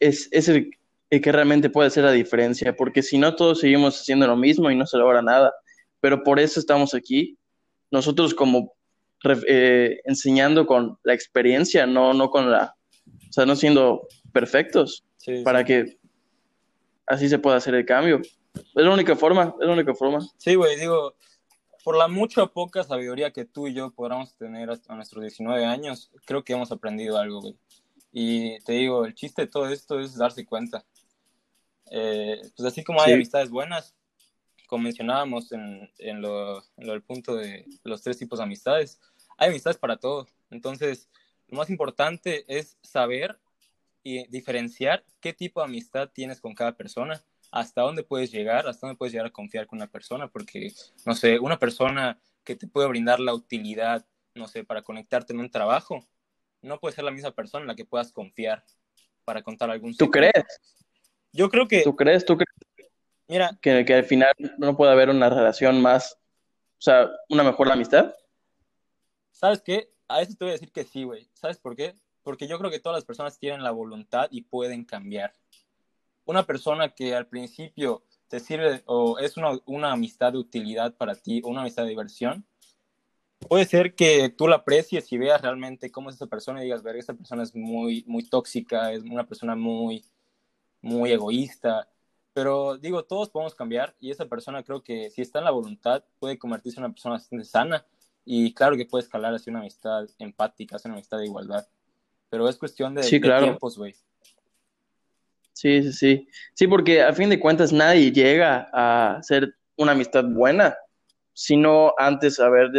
es, 0.00 0.28
es 0.32 0.49
el, 0.49 0.71
el, 1.11 1.21
que 1.21 1.30
realmente 1.30 1.71
puede 1.71 1.88
hacer 1.88 2.04
la 2.04 2.12
diferencia. 2.12 2.75
Porque 2.75 3.02
si 3.02 3.18
no, 3.18 3.37
todos 3.37 3.61
seguimos 3.61 4.00
haciendo 4.00 4.26
lo 4.26 4.37
mismo 4.37 4.71
y 4.71 4.76
no 4.76 4.87
se 4.87 4.97
logra 4.97 5.21
nada. 5.21 5.52
Pero 6.00 6.25
por 6.25 6.40
eso 6.40 6.59
estamos 6.59 6.94
aquí. 6.94 7.38
Nosotros 7.90 8.35
como 8.35 8.75
eh, 9.47 10.00
enseñando 10.04 10.66
con 10.66 10.99
la 11.04 11.12
experiencia, 11.14 11.87
no, 11.87 12.14
no 12.14 12.30
con 12.30 12.50
la 12.50 12.75
o 13.32 13.34
sea, 13.34 13.46
no 13.46 13.56
siendo 13.56 14.06
perfectos 14.30 15.04
para 15.42 15.64
que 15.64 15.96
así 17.06 17.30
se 17.30 17.38
pueda 17.38 17.56
hacer 17.56 17.74
el 17.74 17.86
cambio. 17.86 18.20
Es 18.20 18.84
la 18.84 18.92
única 18.92 19.16
forma, 19.16 19.54
es 19.58 19.66
la 19.66 19.72
única 19.72 19.94
forma. 19.94 20.20
Sí, 20.36 20.54
güey, 20.54 20.78
digo, 20.78 21.14
por 21.82 21.96
la 21.96 22.08
mucha 22.08 22.42
o 22.42 22.52
poca 22.52 22.84
sabiduría 22.84 23.30
que 23.30 23.46
tú 23.46 23.68
y 23.68 23.72
yo 23.72 23.90
podamos 23.90 24.36
tener 24.36 24.68
hasta 24.68 24.94
nuestros 24.94 25.22
19 25.22 25.64
años, 25.64 26.10
creo 26.26 26.44
que 26.44 26.52
hemos 26.52 26.72
aprendido 26.72 27.16
algo, 27.16 27.40
güey. 27.40 27.56
Y 28.12 28.60
te 28.64 28.74
digo, 28.74 29.06
el 29.06 29.14
chiste 29.14 29.40
de 29.40 29.48
todo 29.48 29.66
esto 29.68 29.98
es 29.98 30.14
darse 30.14 30.44
cuenta. 30.44 30.84
Eh, 31.90 32.38
pues 32.54 32.66
así 32.66 32.84
como 32.84 33.00
hay 33.00 33.14
amistades 33.14 33.48
buenas, 33.48 33.96
como 34.66 34.84
mencionábamos 34.84 35.52
en, 35.52 35.90
en, 35.96 36.20
lo, 36.20 36.58
en 36.76 36.86
lo 36.86 36.92
del 36.92 37.02
punto 37.02 37.34
de 37.34 37.64
los 37.84 38.02
tres 38.02 38.18
tipos 38.18 38.40
de 38.40 38.44
amistades, 38.44 39.00
hay 39.38 39.48
amistades 39.48 39.78
para 39.78 39.96
todo. 39.96 40.26
Entonces, 40.50 41.08
lo 41.52 41.59
más 41.59 41.71
importante 41.71 42.44
es 42.49 42.78
saber 42.82 43.38
y 44.02 44.26
diferenciar 44.28 45.04
qué 45.21 45.35
tipo 45.35 45.61
de 45.61 45.66
amistad 45.66 46.09
tienes 46.09 46.40
con 46.40 46.54
cada 46.54 46.76
persona 46.76 47.23
hasta 47.52 47.82
dónde 47.82 48.02
puedes 48.02 48.32
llegar, 48.32 48.66
hasta 48.66 48.87
dónde 48.87 48.97
puedes 48.97 49.12
llegar 49.12 49.26
a 49.26 49.32
confiar 49.32 49.66
con 49.66 49.78
una 49.78 49.87
persona, 49.87 50.28
porque, 50.28 50.73
no 51.04 51.14
sé, 51.14 51.38
una 51.38 51.59
persona 51.59 52.18
que 52.42 52.56
te 52.56 52.66
puede 52.66 52.88
brindar 52.88 53.21
la 53.21 53.35
utilidad, 53.35 54.06
no 54.35 54.49
sé, 54.49 54.64
para 54.64 54.80
conectarte 54.80 55.35
en 55.35 55.40
un 55.40 55.50
trabajo, 55.50 56.09
no 56.62 56.80
puede 56.80 56.94
ser 56.94 57.04
la 57.04 57.11
misma 57.11 57.32
persona 57.32 57.64
en 57.64 57.68
la 57.68 57.76
que 57.76 57.85
puedas 57.85 58.12
confiar 58.12 58.64
para 59.26 59.42
contar 59.42 59.71
algún 59.71 59.94
¿Tú 59.94 60.11
crees? 60.11 60.32
Yo 61.32 61.50
creo 61.50 61.68
que... 61.68 61.82
¿Tú 61.82 61.94
crees? 61.94 62.25
¿Tú 62.25 62.38
crees? 62.38 62.90
Mira... 63.28 63.59
Que, 63.61 63.85
que 63.85 63.94
al 63.94 64.04
final 64.04 64.32
no 64.56 64.75
puede 64.75 64.92
haber 64.92 65.11
una 65.11 65.28
relación 65.28 65.82
más, 65.82 66.14
o 66.14 66.80
sea, 66.80 67.11
una 67.28 67.44
mejor 67.44 67.71
amistad. 67.71 68.14
¿Sabes 69.32 69.61
qué? 69.61 69.92
A 70.12 70.21
eso 70.21 70.35
te 70.37 70.45
voy 70.45 70.50
a 70.50 70.52
decir 70.52 70.73
que 70.73 70.85
sí, 70.85 71.04
güey. 71.04 71.28
¿Sabes 71.33 71.59
por 71.59 71.75
qué? 71.75 71.95
Porque 72.23 72.47
yo 72.47 72.59
creo 72.59 72.71
que 72.71 72.81
todas 72.81 72.99
las 72.99 73.04
personas 73.04 73.38
tienen 73.38 73.62
la 73.62 73.71
voluntad 73.71 74.28
y 74.31 74.42
pueden 74.42 74.85
cambiar 74.85 75.33
una 76.25 76.45
persona 76.45 76.90
que 76.90 77.14
al 77.14 77.26
principio 77.26 78.04
te 78.28 78.40
sirve 78.40 78.83
o 78.87 79.19
es 79.19 79.37
una, 79.37 79.92
amistad 79.92 80.33
de 80.33 80.38
utilidad 80.38 80.95
para 80.97 81.14
ti 81.14 81.42
una 81.45 81.61
amistad 81.62 81.83
de 81.83 81.90
diversión, 81.90 82.47
puede 83.49 83.64
ser 83.66 83.95
que 83.95 84.28
tú 84.31 84.49
la 84.49 84.57
aprecies 84.57 85.11
y 85.12 85.19
veas 85.19 85.42
realmente 85.42 85.90
cómo 85.90 86.11
es 86.11 86.16
esa 86.16 86.26
persona 86.26 86.61
y 86.61 86.64
digas, 86.64 86.83
ver, 86.83 86.97
esta 86.97 87.14
persona 87.14 87.42
es 87.42 87.54
muy, 87.54 88.04
muy 88.07 88.23
tóxica, 88.23 88.92
es 88.92 89.02
una 89.02 89.26
persona 89.26 89.57
muy, 89.57 90.04
muy 90.81 91.12
egoísta. 91.12 91.88
Pero 92.33 92.78
digo, 92.78 93.04
todos 93.04 93.28
podemos 93.28 93.54
cambiar 93.54 93.95
y 94.00 94.11
esa 94.11 94.26
persona 94.26 94.62
creo 94.62 94.83
que 94.83 95.11
si 95.11 95.21
está 95.21 95.40
en 95.40 95.45
la 95.45 95.50
voluntad 95.50 96.04
puede 96.19 96.38
convertirse 96.38 96.78
en 96.78 96.85
una 96.85 96.95
persona 96.95 97.19
sana 97.45 97.85
y 98.25 98.52
claro 98.55 98.76
que 98.76 98.87
puede 98.87 99.05
escalar 99.05 99.35
hacia 99.35 99.50
una 99.50 99.61
amistad 99.61 100.07
empática, 100.19 100.76
hacia 100.76 100.88
una 100.88 100.97
amistad 100.97 101.19
de 101.19 101.26
igualdad. 101.26 101.67
Pero 102.31 102.49
es 102.49 102.57
cuestión 102.57 102.95
de, 102.95 103.02
de 103.02 103.21
tiempos, 103.21 103.76
güey. 103.76 103.95
Sí, 105.52 105.83
sí, 105.83 105.93
sí. 105.93 106.29
Sí, 106.55 106.67
porque 106.67 107.02
a 107.02 107.12
fin 107.12 107.29
de 107.29 107.38
cuentas 107.38 107.73
nadie 107.73 108.11
llega 108.11 108.69
a 108.73 109.23
ser 109.23 109.55
una 109.76 109.93
amistad 109.93 110.25
buena, 110.25 110.76
sino 111.35 111.95
antes 111.99 112.41
haber 112.41 112.71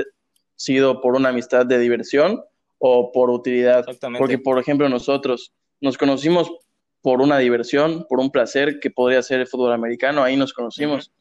sido 0.56 1.02
por 1.02 1.16
una 1.16 1.30
amistad 1.30 1.66
de 1.66 1.80
diversión 1.80 2.44
o 2.80 3.12
por 3.12 3.30
utilidad. 3.30 3.80
Exactamente. 3.80 4.20
Porque, 4.20 4.38
por 4.38 4.60
ejemplo, 4.60 4.90
nosotros 4.90 5.54
nos 5.82 5.98
conocimos 5.98 6.52
por 7.02 7.22
una 7.22 7.38
diversión, 7.38 8.06
por 8.08 8.20
un 8.20 8.32
placer 8.32 8.80
que 8.80 8.90
podría 8.90 9.22
ser 9.22 9.42
el 9.42 9.48
fútbol 9.48 9.74
americano, 9.74 10.24
ahí 10.24 10.38
nos 10.38 10.54
conocimos. 10.54 11.12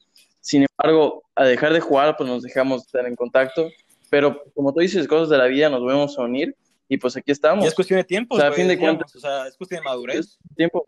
Sin 0.40 0.64
embargo, 0.68 1.24
a 1.34 1.44
dejar 1.44 1.72
de 1.72 1.80
jugar, 1.80 2.16
pues 2.16 2.28
nos 2.28 2.42
dejamos 2.42 2.82
de 2.82 2.86
estar 2.86 3.06
en 3.06 3.16
contacto. 3.16 3.68
Pero 4.12 4.44
como 4.52 4.74
tú 4.74 4.80
dices, 4.80 5.08
cosas 5.08 5.30
de 5.30 5.38
la 5.38 5.46
vida 5.46 5.70
nos 5.70 5.82
vamos 5.82 6.18
a 6.18 6.22
unir 6.22 6.54
y 6.86 6.98
pues 6.98 7.16
aquí 7.16 7.32
estamos. 7.32 7.64
Y 7.64 7.68
es 7.68 7.74
cuestión 7.74 7.96
de 7.96 8.04
tiempo. 8.04 8.34
O 8.34 8.38
sea, 8.38 8.48
a 8.48 8.52
fin 8.52 8.68
de 8.68 8.78
cuentas. 8.78 9.16
O 9.16 9.18
sea, 9.18 9.46
es 9.46 9.56
cuestión 9.56 9.80
de 9.80 9.84
madurez. 9.84 10.38
Tiempo. 10.54 10.86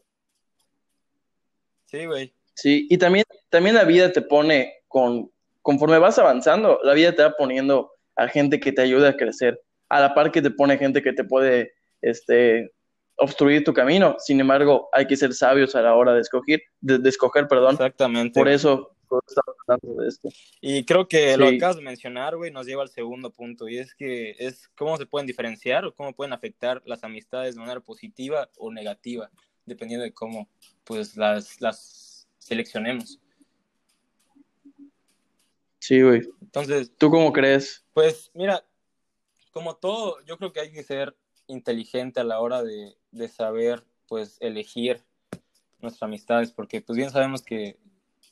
Sí, 1.86 2.04
güey. 2.04 2.34
Sí, 2.52 2.86
y 2.90 2.98
también, 2.98 3.24
también 3.48 3.76
la 3.76 3.84
vida 3.84 4.12
te 4.12 4.20
pone 4.20 4.74
con, 4.88 5.30
conforme 5.62 5.98
vas 5.98 6.18
avanzando, 6.18 6.78
la 6.82 6.92
vida 6.92 7.14
te 7.14 7.22
va 7.22 7.32
poniendo 7.34 7.92
a 8.14 8.28
gente 8.28 8.60
que 8.60 8.72
te 8.72 8.82
ayuda 8.82 9.08
a 9.08 9.16
crecer, 9.16 9.58
a 9.88 10.00
la 10.00 10.12
par 10.12 10.30
que 10.30 10.42
te 10.42 10.50
pone 10.50 10.76
gente 10.76 11.02
que 11.02 11.14
te 11.14 11.24
puede, 11.24 11.72
este, 12.02 12.74
obstruir 13.16 13.64
tu 13.64 13.72
camino. 13.72 14.16
Sin 14.18 14.38
embargo, 14.38 14.90
hay 14.92 15.06
que 15.06 15.16
ser 15.16 15.32
sabios 15.32 15.74
a 15.74 15.80
la 15.80 15.94
hora 15.94 16.12
de 16.12 16.20
escoger, 16.20 16.60
de, 16.82 17.08
escoger, 17.08 17.48
perdón. 17.48 17.72
Exactamente. 17.72 18.38
Por 18.38 18.48
eso, 18.48 18.93
hablando 19.66 20.02
de 20.02 20.08
esto. 20.08 20.28
Y 20.60 20.84
creo 20.84 21.08
que 21.08 21.36
lo 21.36 21.50
que 21.50 21.56
acabas 21.56 21.76
de 21.76 21.82
mencionar, 21.82 22.36
güey, 22.36 22.50
nos 22.50 22.66
lleva 22.66 22.82
al 22.82 22.88
segundo 22.88 23.30
punto, 23.30 23.68
y 23.68 23.78
es 23.78 23.94
que 23.94 24.34
es 24.38 24.68
cómo 24.76 24.96
se 24.96 25.06
pueden 25.06 25.26
diferenciar 25.26 25.84
o 25.84 25.94
cómo 25.94 26.12
pueden 26.12 26.32
afectar 26.32 26.82
las 26.86 27.04
amistades 27.04 27.54
de 27.54 27.60
manera 27.60 27.80
positiva 27.80 28.50
o 28.56 28.72
negativa 28.72 29.30
dependiendo 29.66 30.04
de 30.04 30.12
cómo 30.12 30.48
pues 30.84 31.16
las, 31.16 31.60
las 31.60 32.28
seleccionemos. 32.38 33.20
Sí, 35.78 36.00
güey. 36.02 36.22
Entonces, 36.40 36.92
¿tú 36.96 37.10
cómo 37.10 37.32
crees? 37.32 37.84
Pues 37.92 38.30
mira, 38.34 38.64
como 39.50 39.76
todo, 39.76 40.22
yo 40.24 40.38
creo 40.38 40.52
que 40.52 40.60
hay 40.60 40.72
que 40.72 40.82
ser 40.82 41.16
inteligente 41.46 42.20
a 42.20 42.24
la 42.24 42.40
hora 42.40 42.62
de, 42.62 42.96
de 43.10 43.28
saber 43.28 43.84
pues 44.08 44.38
elegir 44.40 45.02
nuestras 45.80 46.04
amistades, 46.04 46.52
porque 46.52 46.80
pues 46.80 46.96
bien 46.96 47.10
sabemos 47.10 47.42
que, 47.42 47.78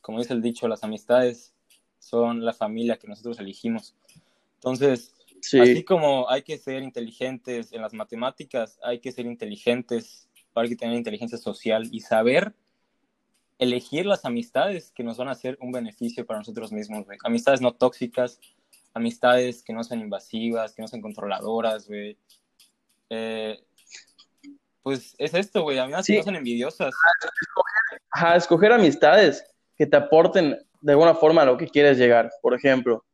como 0.02 0.18
dice 0.18 0.34
el 0.34 0.42
dicho, 0.42 0.68
las 0.68 0.84
amistades 0.84 1.54
son 1.98 2.44
la 2.44 2.52
familia 2.52 2.98
que 2.98 3.08
nosotros 3.08 3.38
elegimos. 3.38 3.96
Entonces, 4.56 5.14
así 5.60 5.82
como 5.84 6.28
hay 6.28 6.42
que 6.42 6.58
ser 6.58 6.82
inteligentes 6.82 7.72
en 7.72 7.80
las 7.80 7.94
matemáticas, 7.94 8.78
hay 8.82 8.98
que 8.98 9.12
ser 9.12 9.24
inteligentes 9.24 10.28
hay 10.60 10.68
que 10.68 10.76
tener 10.76 10.96
inteligencia 10.96 11.38
social 11.38 11.88
y 11.90 12.00
saber 12.00 12.54
elegir 13.58 14.06
las 14.06 14.24
amistades 14.24 14.92
que 14.92 15.04
nos 15.04 15.16
van 15.16 15.28
a 15.28 15.32
hacer 15.32 15.56
un 15.60 15.72
beneficio 15.72 16.26
para 16.26 16.40
nosotros 16.40 16.72
mismos, 16.72 17.04
güey. 17.06 17.18
Amistades 17.24 17.60
no 17.60 17.72
tóxicas, 17.72 18.40
amistades 18.92 19.62
que 19.62 19.72
no 19.72 19.84
sean 19.84 20.00
invasivas, 20.00 20.74
que 20.74 20.82
no 20.82 20.88
sean 20.88 21.00
controladoras, 21.00 21.86
güey. 21.86 22.18
Eh, 23.08 23.58
pues 24.82 25.14
es 25.18 25.34
esto, 25.34 25.62
güey. 25.62 25.78
Amistades 25.78 26.06
que 26.06 26.16
no 26.16 26.22
sean 26.24 26.36
envidiosas. 26.36 26.92
Ajá, 28.10 28.36
escoger 28.36 28.72
amistades 28.72 29.44
que 29.76 29.86
te 29.86 29.96
aporten 29.96 30.58
de 30.80 30.92
alguna 30.92 31.14
forma 31.14 31.42
a 31.42 31.46
lo 31.46 31.56
que 31.56 31.68
quieres 31.68 31.98
llegar. 31.98 32.30
Por 32.40 32.54
ejemplo, 32.54 33.04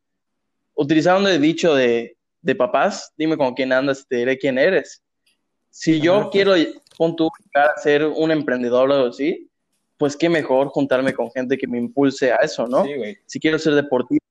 utilizando 0.74 1.28
el 1.28 1.40
dicho 1.40 1.74
de, 1.74 2.16
de 2.40 2.54
papás, 2.54 3.12
dime 3.16 3.36
con 3.36 3.54
quién 3.54 3.72
andas 3.72 4.00
y 4.00 4.06
te 4.06 4.16
diré 4.16 4.38
quién 4.38 4.58
eres. 4.58 5.02
Si 5.70 6.00
yo 6.00 6.30
quiero, 6.30 6.54
pon 6.96 7.14
ser 7.82 8.04
un 8.04 8.30
emprendedor 8.30 8.90
o 8.90 8.94
algo 8.94 9.08
así, 9.08 9.48
pues 9.96 10.16
qué 10.16 10.28
mejor 10.28 10.68
juntarme 10.68 11.12
con 11.12 11.30
gente 11.30 11.58
que 11.58 11.66
me 11.66 11.78
impulse 11.78 12.32
a 12.32 12.36
eso, 12.36 12.66
¿no? 12.66 12.84
si 13.26 13.40
quiero 13.40 13.58
ser 13.58 13.74
deportista, 13.74 14.26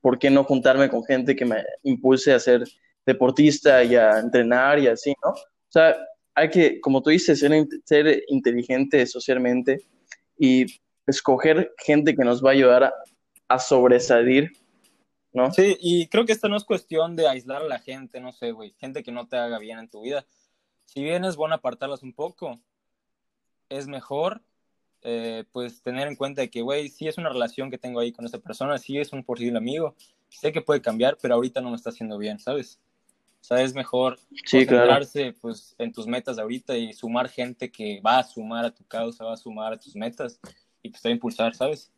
¿por 0.00 0.18
qué 0.18 0.30
no 0.30 0.44
juntarme 0.44 0.88
con 0.88 1.04
gente 1.04 1.36
que 1.36 1.44
me 1.44 1.62
impulse 1.82 2.32
a 2.32 2.40
ser 2.40 2.64
deportista 3.04 3.84
y 3.84 3.96
a 3.96 4.18
entrenar 4.18 4.78
y 4.78 4.88
así, 4.88 5.14
¿no? 5.24 5.30
O 5.30 5.70
sea, 5.70 5.96
hay 6.34 6.50
que, 6.50 6.80
como 6.80 7.02
tú 7.02 7.10
dices, 7.10 7.38
ser, 7.38 7.66
ser 7.84 8.22
inteligente 8.28 9.06
socialmente 9.06 9.82
y 10.38 10.66
escoger 11.08 11.74
gente 11.78 12.14
que 12.14 12.24
nos 12.24 12.44
va 12.44 12.50
a 12.50 12.52
ayudar 12.52 12.84
a, 12.84 12.92
a 13.48 13.58
sobresalir 13.58 14.52
¿no? 15.32 15.52
Sí, 15.52 15.76
y 15.80 16.06
creo 16.08 16.24
que 16.24 16.32
esta 16.32 16.48
no 16.48 16.56
es 16.56 16.64
cuestión 16.64 17.16
de 17.16 17.28
aislar 17.28 17.62
a 17.62 17.68
la 17.68 17.78
gente, 17.78 18.20
no 18.20 18.32
sé, 18.32 18.52
güey, 18.52 18.74
gente 18.78 19.02
que 19.02 19.12
no 19.12 19.28
te 19.28 19.36
haga 19.36 19.58
bien 19.58 19.78
en 19.78 19.88
tu 19.88 20.02
vida, 20.02 20.26
si 20.84 21.02
bien 21.02 21.24
es 21.24 21.36
bueno 21.36 21.54
apartarlas 21.54 22.02
un 22.02 22.12
poco, 22.12 22.60
es 23.68 23.86
mejor 23.86 24.42
eh, 25.02 25.44
pues 25.52 25.82
tener 25.82 26.08
en 26.08 26.16
cuenta 26.16 26.46
que, 26.48 26.62
güey, 26.62 26.88
sí 26.88 27.06
es 27.06 27.18
una 27.18 27.28
relación 27.28 27.70
que 27.70 27.78
tengo 27.78 28.00
ahí 28.00 28.12
con 28.12 28.24
esa 28.24 28.38
persona, 28.38 28.78
sí 28.78 28.98
es 28.98 29.12
un 29.12 29.22
posible 29.22 29.58
amigo, 29.58 29.94
sé 30.28 30.50
que 30.50 30.62
puede 30.62 30.80
cambiar, 30.80 31.18
pero 31.20 31.34
ahorita 31.34 31.60
no 31.60 31.70
me 31.70 31.76
está 31.76 31.90
haciendo 31.90 32.18
bien, 32.18 32.38
¿sabes? 32.38 32.80
O 33.40 33.44
sea, 33.44 33.62
es 33.62 33.74
mejor 33.74 34.18
sí, 34.44 34.66
concentrarse 34.66 35.32
pues, 35.40 35.74
en 35.78 35.92
tus 35.92 36.06
metas 36.06 36.36
de 36.36 36.42
ahorita 36.42 36.76
y 36.76 36.92
sumar 36.92 37.28
gente 37.28 37.70
que 37.70 38.00
va 38.00 38.18
a 38.18 38.24
sumar 38.24 38.64
a 38.64 38.74
tu 38.74 38.84
causa, 38.84 39.24
va 39.24 39.34
a 39.34 39.36
sumar 39.36 39.72
a 39.74 39.78
tus 39.78 39.94
metas 39.94 40.40
y 40.82 40.90
pues 40.90 41.02
te 41.02 41.08
va 41.08 41.12
a 41.12 41.14
impulsar, 41.14 41.54
¿sabes? 41.54 41.90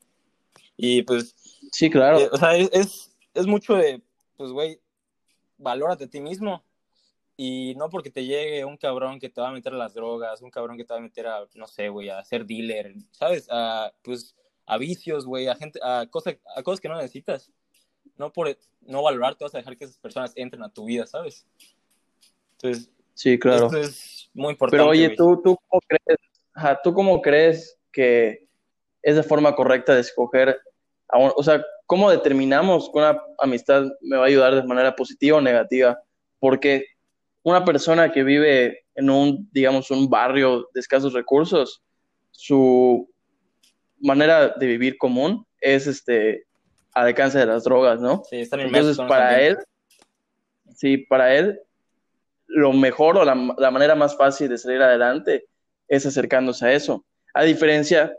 Y 0.77 1.03
pues... 1.03 1.35
Sí, 1.73 1.91
claro. 1.91 2.19
Eh, 2.19 2.29
o 2.33 2.37
sea, 2.37 2.57
es, 2.57 2.71
es, 2.73 3.17
es 3.35 3.47
mucho 3.47 3.75
de, 3.75 4.03
pues, 4.37 4.51
güey, 4.51 4.81
valórate 5.59 6.05
a 6.05 6.11
ti 6.11 6.21
mismo, 6.21 6.65
y 7.43 7.75
no 7.77 7.89
porque 7.89 8.11
te 8.11 8.27
llegue 8.27 8.67
un 8.67 8.77
cabrón 8.77 9.19
que 9.19 9.31
te 9.31 9.41
va 9.41 9.49
a 9.49 9.53
meter 9.53 9.73
a 9.73 9.79
las 9.79 9.95
drogas, 9.95 10.43
un 10.43 10.51
cabrón 10.51 10.77
que 10.77 10.85
te 10.85 10.93
va 10.93 10.99
a 10.99 11.03
meter 11.03 11.27
a, 11.27 11.49
no 11.55 11.67
sé, 11.67 11.89
güey, 11.89 12.11
a 12.11 12.23
ser 12.23 12.45
dealer, 12.45 12.95
¿sabes? 13.13 13.49
A, 13.51 13.91
pues, 14.03 14.37
a 14.67 14.77
vicios, 14.77 15.25
güey, 15.25 15.49
a 15.49 15.55
gente, 15.55 15.81
a 15.83 16.07
cosas, 16.11 16.37
a 16.55 16.63
cosas 16.63 16.81
que 16.81 16.91
no 16.91 16.97
necesitas. 16.97 17.51
No 18.19 18.31
por 18.31 18.55
no 18.83 19.03
valorar, 19.03 19.37
te 19.37 19.45
vas 19.45 19.55
a 19.55 19.59
dejar 19.59 19.79
que 19.79 19.87
esas 19.87 19.97
personas 19.97 20.35
entren 20.37 20.63
a 20.63 20.69
tu 20.69 20.85
vida, 20.85 21.07
¿sabes? 21.07 21.47
Entonces, 22.59 22.91
sí, 23.15 23.39
claro. 23.39 23.69
Esto 23.69 23.79
es 23.79 24.31
muy 24.35 24.51
importante. 24.51 24.77
Pero 24.77 24.91
oye, 24.91 25.17
¿tú, 25.17 25.41
tú, 25.43 25.59
cómo 25.67 25.81
crees, 25.89 26.21
¿tú 26.85 26.93
cómo 26.93 27.23
crees 27.23 27.79
que 27.91 28.50
es 29.03 29.17
la 29.17 29.23
forma 29.23 29.55
correcta 29.55 29.95
de 29.95 30.01
escoger, 30.01 30.61
o 31.13 31.43
sea, 31.43 31.65
cómo 31.87 32.11
determinamos 32.11 32.91
que 32.93 32.99
una 32.99 33.21
amistad 33.39 33.85
me 34.01 34.17
va 34.17 34.25
a 34.25 34.29
ayudar 34.29 34.55
de 34.55 34.63
manera 34.63 34.95
positiva 34.95 35.39
o 35.39 35.41
negativa? 35.41 36.01
Porque 36.39 36.85
una 37.43 37.65
persona 37.65 38.13
que 38.13 38.23
vive 38.23 38.85
en 38.95 39.11
un, 39.11 39.49
digamos, 39.53 39.91
un 39.91 40.09
barrio 40.09 40.69
de 40.73 40.81
escasos 40.81 41.13
recursos, 41.13 41.83
su 42.31 43.11
manera 43.99 44.49
de 44.49 44.67
vivir 44.67 44.97
común 44.99 45.47
es 45.61 45.87
este 45.87 46.45
al 46.93 47.07
alcance 47.07 47.39
de 47.39 47.47
las 47.47 47.65
drogas, 47.65 48.01
¿no? 48.01 48.23
Sí, 48.29 48.41
están 48.41 48.61
Entonces, 48.61 48.99
para 48.99 49.41
él, 49.41 49.59
sí, 50.75 50.99
para 50.99 51.35
él, 51.35 51.61
lo 52.47 52.73
mejor 52.73 53.17
o 53.17 53.25
la, 53.25 53.55
la, 53.59 53.71
manera 53.71 53.95
más 53.95 54.17
fácil 54.17 54.49
de 54.49 54.59
salir 54.59 54.83
adelante 54.83 55.47
es 55.87 56.05
acercándose 56.05 56.67
a 56.67 56.73
eso. 56.73 57.05
A 57.33 57.45
diferencia, 57.45 58.13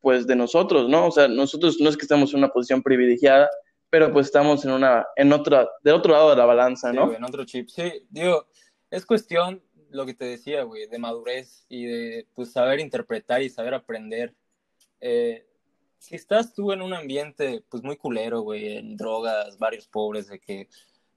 pues, 0.00 0.26
de 0.26 0.36
nosotros, 0.36 0.88
¿no? 0.88 1.06
O 1.06 1.10
sea, 1.10 1.28
nosotros 1.28 1.78
no 1.80 1.88
es 1.88 1.96
que 1.96 2.02
estemos 2.02 2.32
en 2.32 2.38
una 2.38 2.48
posición 2.48 2.82
privilegiada, 2.82 3.48
pero 3.90 4.12
pues 4.12 4.26
estamos 4.26 4.64
en 4.64 4.72
una, 4.72 5.06
en 5.16 5.32
otra, 5.32 5.68
del 5.82 5.94
otro 5.94 6.12
lado 6.12 6.30
de 6.30 6.36
la 6.36 6.44
balanza, 6.44 6.92
¿no? 6.92 7.08
Sí, 7.08 7.16
en 7.16 7.24
otro 7.24 7.44
chip. 7.44 7.68
Sí, 7.68 8.06
digo, 8.10 8.46
es 8.90 9.06
cuestión, 9.06 9.62
lo 9.90 10.04
que 10.04 10.14
te 10.14 10.26
decía, 10.26 10.62
güey, 10.64 10.86
de 10.86 10.98
madurez 10.98 11.64
y 11.68 11.86
de 11.86 12.26
pues, 12.34 12.52
saber 12.52 12.80
interpretar 12.80 13.42
y 13.42 13.48
saber 13.48 13.74
aprender 13.74 14.34
eh, 15.00 15.46
si 15.98 16.14
estás 16.14 16.54
tú 16.54 16.72
en 16.72 16.82
un 16.82 16.94
ambiente 16.94 17.64
pues 17.68 17.82
muy 17.82 17.96
culero, 17.96 18.40
güey, 18.40 18.76
en 18.76 18.96
drogas, 18.96 19.58
varios 19.58 19.86
pobres, 19.88 20.28
de 20.28 20.38
que 20.38 20.68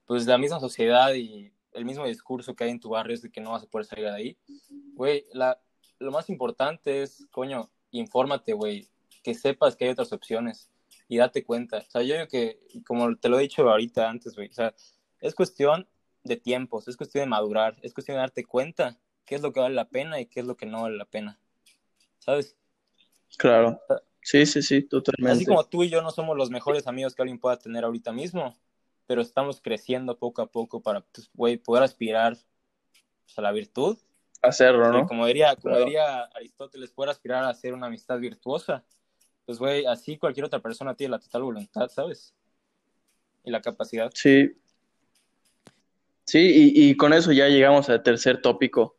pues 0.05 0.25
la 0.25 0.38
misma 0.38 0.59
sociedad 0.59 1.13
y 1.13 1.53
el 1.73 1.85
mismo 1.85 2.05
discurso 2.05 2.55
que 2.55 2.65
hay 2.65 2.71
en 2.71 2.79
tu 2.79 2.89
barrio 2.89 3.13
es 3.13 3.21
de 3.21 3.31
que 3.31 3.41
no 3.41 3.51
vas 3.51 3.63
a 3.63 3.67
poder 3.67 3.85
salir 3.85 4.05
de 4.05 4.11
ahí, 4.11 4.38
güey, 4.93 5.25
lo 6.00 6.11
más 6.11 6.29
importante 6.29 7.03
es, 7.03 7.27
coño, 7.31 7.71
infórmate, 7.91 8.53
güey, 8.53 8.88
que 9.24 9.33
sepas 9.33 9.75
que 9.75 9.86
hay 9.86 9.91
otras 9.91 10.13
opciones 10.13 10.69
y 11.07 11.17
date 11.17 11.43
cuenta. 11.43 11.79
O 11.79 11.91
sea, 11.91 12.01
yo 12.01 12.15
creo 12.15 12.27
que, 12.27 12.60
como 12.86 13.15
te 13.15 13.29
lo 13.29 13.39
he 13.39 13.43
dicho 13.43 13.69
ahorita 13.69 14.10
antes, 14.10 14.36
güey, 14.36 14.50
o 14.50 14.53
sea, 14.53 14.74
es 15.19 15.36
cuestión 15.36 15.88
de 16.24 16.38
tiempos, 16.38 16.88
es 16.88 16.98
cuestión 16.98 17.24
de 17.24 17.29
madurar, 17.29 17.77
es 17.81 17.93
cuestión 17.93 18.15
de 18.15 18.21
darte 18.21 18.45
cuenta 18.45 18.98
qué 19.25 19.36
es 19.36 19.41
lo 19.41 19.51
que 19.53 19.60
vale 19.60 19.75
la 19.75 19.89
pena 19.89 20.19
y 20.19 20.25
qué 20.25 20.39
es 20.39 20.45
lo 20.45 20.55
que 20.55 20.65
no 20.65 20.83
vale 20.83 20.98
la 20.98 21.05
pena. 21.05 21.39
¿Sabes? 22.19 22.55
Claro. 23.38 23.79
Sí, 24.21 24.45
sí, 24.45 24.62
sí, 24.62 24.83
totalmente. 24.83 25.38
Así 25.38 25.45
como 25.45 25.65
tú 25.65 25.83
y 25.83 25.89
yo 25.89 26.01
no 26.01 26.12
somos 26.12 26.38
los 26.38 26.51
mejores 26.51 26.86
amigos 26.88 27.15
que 27.15 27.24
alguien 27.24 27.39
pueda 27.39 27.57
tener 27.57 27.83
ahorita 27.83 28.12
mismo, 28.12 28.55
pero 29.07 29.21
estamos 29.21 29.62
creciendo 29.62 30.17
poco 30.17 30.41
a 30.41 30.51
poco 30.51 30.81
para 30.81 31.01
pues, 31.01 31.60
poder 31.60 31.83
aspirar 31.83 32.38
pues, 33.25 33.38
a 33.38 33.41
la 33.41 33.51
virtud. 33.51 33.98
Hacerlo, 34.41 34.91
¿no? 34.91 35.05
como 35.05 35.25
diría, 35.27 35.55
como 35.55 35.77
diría 35.77 36.24
Aristóteles, 36.36 36.91
poder 36.91 37.12
aspirar 37.12 37.43
a 37.43 37.50
hacer 37.50 37.74
una 37.74 37.88
amistad 37.88 38.17
virtuosa. 38.19 38.83
Pues, 39.45 39.60
güey, 39.60 39.86
así 39.86 40.17
cualquier 40.17 40.45
otra 40.45 40.60
persona 40.60 40.95
tiene 40.95 41.12
la 41.12 41.19
total 41.19 41.43
voluntad, 41.43 41.88
¿sabes? 41.89 42.33
Y 43.43 43.51
la 43.51 43.62
capacidad. 43.62 44.10
Sí. 44.13 44.51
Sí, 46.25 46.39
y, 46.39 46.89
y 46.89 46.95
con 46.95 47.13
eso 47.13 47.31
ya 47.31 47.48
llegamos 47.48 47.89
al 47.89 48.01
tercer 48.01 48.41
tópico. 48.41 48.98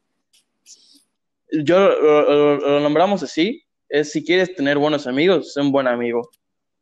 Yo 1.50 1.78
lo 1.88 2.80
nombramos 2.80 3.22
así, 3.22 3.64
es 3.88 4.10
si 4.10 4.24
quieres 4.24 4.54
tener 4.54 4.78
buenos 4.78 5.06
amigos, 5.06 5.52
sé 5.52 5.60
un 5.60 5.70
buen 5.70 5.86
amigo. 5.86 6.30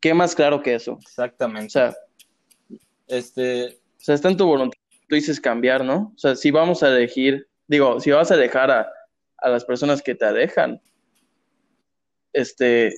¿Qué 0.01 0.15
más 0.15 0.35
claro 0.35 0.63
que 0.63 0.75
eso? 0.75 0.99
Exactamente. 1.03 1.67
O 1.67 1.71
sea, 1.71 1.95
este... 3.09 3.81
O 3.99 4.03
sea, 4.03 4.15
está 4.15 4.29
en 4.29 4.37
tu 4.37 4.47
voluntad, 4.47 4.79
tú 5.09 5.15
dices 5.15 5.41
cambiar, 5.41 5.85
¿no? 5.85 6.13
O 6.15 6.19
sea, 6.19 6.37
si 6.37 6.51
vamos 6.51 6.83
a 6.83 6.89
elegir, 6.89 7.50
digo, 7.71 8.01
si 8.01 8.11
vas 8.11 8.33
a 8.33 8.37
dejar 8.37 8.69
a, 8.71 8.93
a 9.39 9.49
las 9.49 9.65
personas 9.65 10.03
que 10.03 10.17
te 10.17 10.25
alejan, 10.25 10.83
este, 12.33 12.93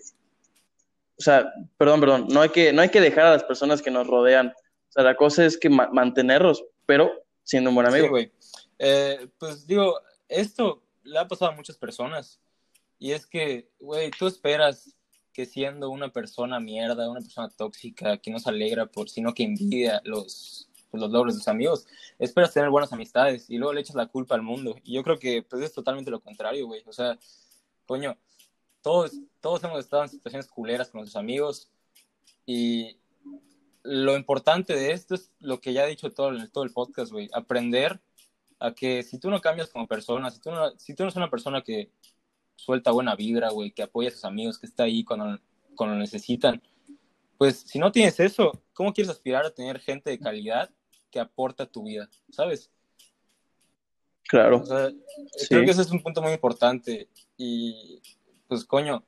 o 1.19 1.23
sea, 1.23 1.52
perdón, 1.76 2.00
perdón, 2.00 2.26
no 2.31 2.41
hay 2.41 2.49
que, 2.49 2.73
no 2.73 2.81
hay 2.81 2.88
que 2.88 3.02
dejar 3.02 3.26
a 3.26 3.33
las 3.33 3.45
personas 3.45 3.83
que 3.83 3.91
nos 3.91 4.07
rodean. 4.07 4.49
O 4.49 4.93
sea, 4.93 5.05
la 5.05 5.14
cosa 5.14 5.45
es 5.45 5.59
que 5.59 5.69
mantenerlos, 5.69 6.64
pero 6.87 7.12
siendo 7.43 7.69
un 7.69 7.76
buen 7.76 7.87
amigo. 7.87 8.07
Sí, 8.07 8.11
güey. 8.11 8.33
Eh, 8.79 9.29
pues 9.38 9.67
digo, 9.67 10.00
esto 10.26 10.83
le 11.02 11.19
ha 11.19 11.29
pasado 11.29 11.50
a 11.50 11.55
muchas 11.55 11.76
personas. 11.76 12.41
Y 12.99 13.12
es 13.12 13.26
que, 13.26 13.69
güey, 13.79 14.11
tú 14.11 14.26
esperas 14.26 14.97
que 15.35 15.45
siendo 15.45 15.91
una 15.91 16.11
persona 16.11 16.61
mierda, 16.61 17.11
una 17.11 17.21
persona 17.21 17.50
tóxica, 17.50 18.17
que 18.17 18.31
no 18.31 18.38
se 18.38 18.49
alegra 18.49 18.87
por, 18.87 19.11
sino 19.11 19.35
que 19.35 19.45
envidia 19.45 20.00
los, 20.05 20.69
los 21.00 21.11
logros 21.11 21.34
de 21.34 21.38
sus 21.38 21.49
amigos, 21.49 21.87
esperas 22.18 22.52
tener 22.52 22.70
buenas 22.70 22.92
amistades 22.92 23.49
y 23.50 23.58
luego 23.58 23.72
le 23.72 23.80
echas 23.80 23.96
la 23.96 24.06
culpa 24.06 24.34
al 24.34 24.42
mundo. 24.42 24.76
Y 24.84 24.94
yo 24.94 25.02
creo 25.02 25.18
que 25.18 25.42
pues, 25.42 25.62
es 25.62 25.72
totalmente 25.72 26.11
lo 26.11 26.20
contrario, 26.20 26.66
güey. 26.66 26.82
O 26.87 26.92
sea, 26.92 27.18
coño, 27.87 28.16
todos, 28.82 29.12
todos 29.40 29.62
hemos 29.64 29.80
estado 29.80 30.04
en 30.04 30.08
situaciones 30.08 30.49
culeras 30.49 30.90
con 30.90 31.00
nuestros 31.00 31.20
amigos 31.20 31.70
y 32.46 32.99
lo 33.82 34.16
importante 34.16 34.75
de 34.75 34.92
esto 34.92 35.14
es 35.14 35.32
lo 35.40 35.61
que 35.61 35.72
ya 35.72 35.84
he 35.84 35.90
dicho 35.90 36.11
todo 36.11 36.32
todo 36.49 36.64
el 36.64 36.72
podcast, 36.72 37.12
güey, 37.12 37.28
aprender 37.32 38.00
a 38.58 38.72
que 38.72 39.02
si 39.02 39.18
tú 39.18 39.28
no 39.28 39.40
cambias 39.40 39.70
como 39.70 39.88
persona, 39.88 40.30
si 40.30 40.40
tú 40.40 40.50
no, 40.50 40.70
si 40.78 40.94
tú 40.94 41.02
no 41.02 41.08
eres 41.08 41.16
una 41.16 41.30
persona 41.30 41.62
que 41.62 41.90
suelta 42.54 42.92
buena 42.92 43.16
vibra, 43.16 43.50
güey, 43.50 43.72
que 43.72 43.82
apoya 43.82 44.08
a 44.08 44.12
sus 44.12 44.25
amigos, 44.25 44.58
que 44.58 44.66
está 44.66 44.84
ahí 44.84 45.04
cuando, 45.04 45.40
cuando 45.75 45.96
lo 45.96 46.00
necesitan. 46.00 46.62
Pues 47.38 47.58
si 47.58 47.80
no 47.80 47.90
tienes 47.90 48.20
eso, 48.20 48.52
¿cómo 48.72 48.92
quieres 48.92 49.11
aspirar 49.11 49.44
a 49.44 49.50
tener 49.50 49.80
gente 49.80 50.11
de 50.11 50.18
calidad 50.20 50.70
que 51.12 51.21
aporta 51.21 51.64
a 51.64 51.71
tu 51.71 51.85
vida? 51.85 52.09
¿Sabes? 52.31 52.73
Claro. 54.28 54.65
Creo 55.49 55.65
que 55.65 55.71
ese 55.71 55.82
es 55.82 55.91
un 55.91 56.02
punto 56.02 56.23
muy 56.23 56.32
importante. 56.32 57.08
Y 57.36 58.00
pues 58.49 58.65
coño, 58.65 59.04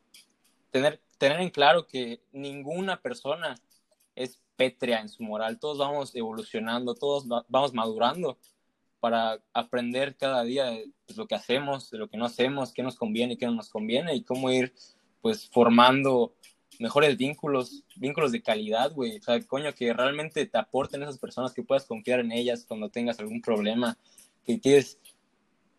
tener, 0.71 1.01
tener 1.19 1.41
en 1.41 1.51
claro 1.51 1.87
que 1.87 2.23
ninguna 2.31 3.01
persona 3.01 3.57
es 4.15 4.39
pétrea 4.57 5.01
en 5.01 5.09
su 5.09 5.23
moral. 5.23 5.59
Todos 5.59 5.79
vamos 5.79 6.15
evolucionando, 6.15 6.95
todos 6.95 7.27
vamos 7.49 7.75
madurando 7.75 8.39
para 9.01 9.43
aprender 9.53 10.17
cada 10.17 10.45
día 10.45 10.67
de 10.67 10.91
pues, 11.07 11.19
lo 11.19 11.27
que 11.27 11.35
hacemos, 11.35 11.91
de 11.91 11.99
lo 11.99 12.09
que 12.09 12.17
no 12.17 12.25
hacemos, 12.25 12.73
qué 12.73 12.83
nos 12.83 12.97
conviene 12.97 13.37
qué 13.37 13.47
no 13.47 13.53
nos 13.53 13.69
conviene 13.69 14.15
y 14.15 14.25
cómo 14.25 14.51
ir 14.51 14.75
pues 15.21 15.49
formando 15.49 16.35
mejores 16.81 17.17
vínculos, 17.17 17.85
vínculos 17.97 18.33
de 18.33 18.43
calidad, 18.43 18.93
güey. 18.93 19.19
O 19.19 19.23
sea, 19.23 19.41
coño, 19.43 19.73
que 19.75 19.93
realmente 19.93 20.47
te 20.47 20.59
aporten 20.59 21.03
esas 21.03 21.19
personas, 21.19 21.53
que 21.53 21.63
puedas 21.63 21.85
confiar 21.85 22.21
en 22.21 22.33
ellas 22.33 22.65
cuando 22.67 22.91
tengas 22.91 23.19
algún 23.21 23.41
problema, 23.41 23.99
que 24.45 24.59
tienes, 24.59 24.99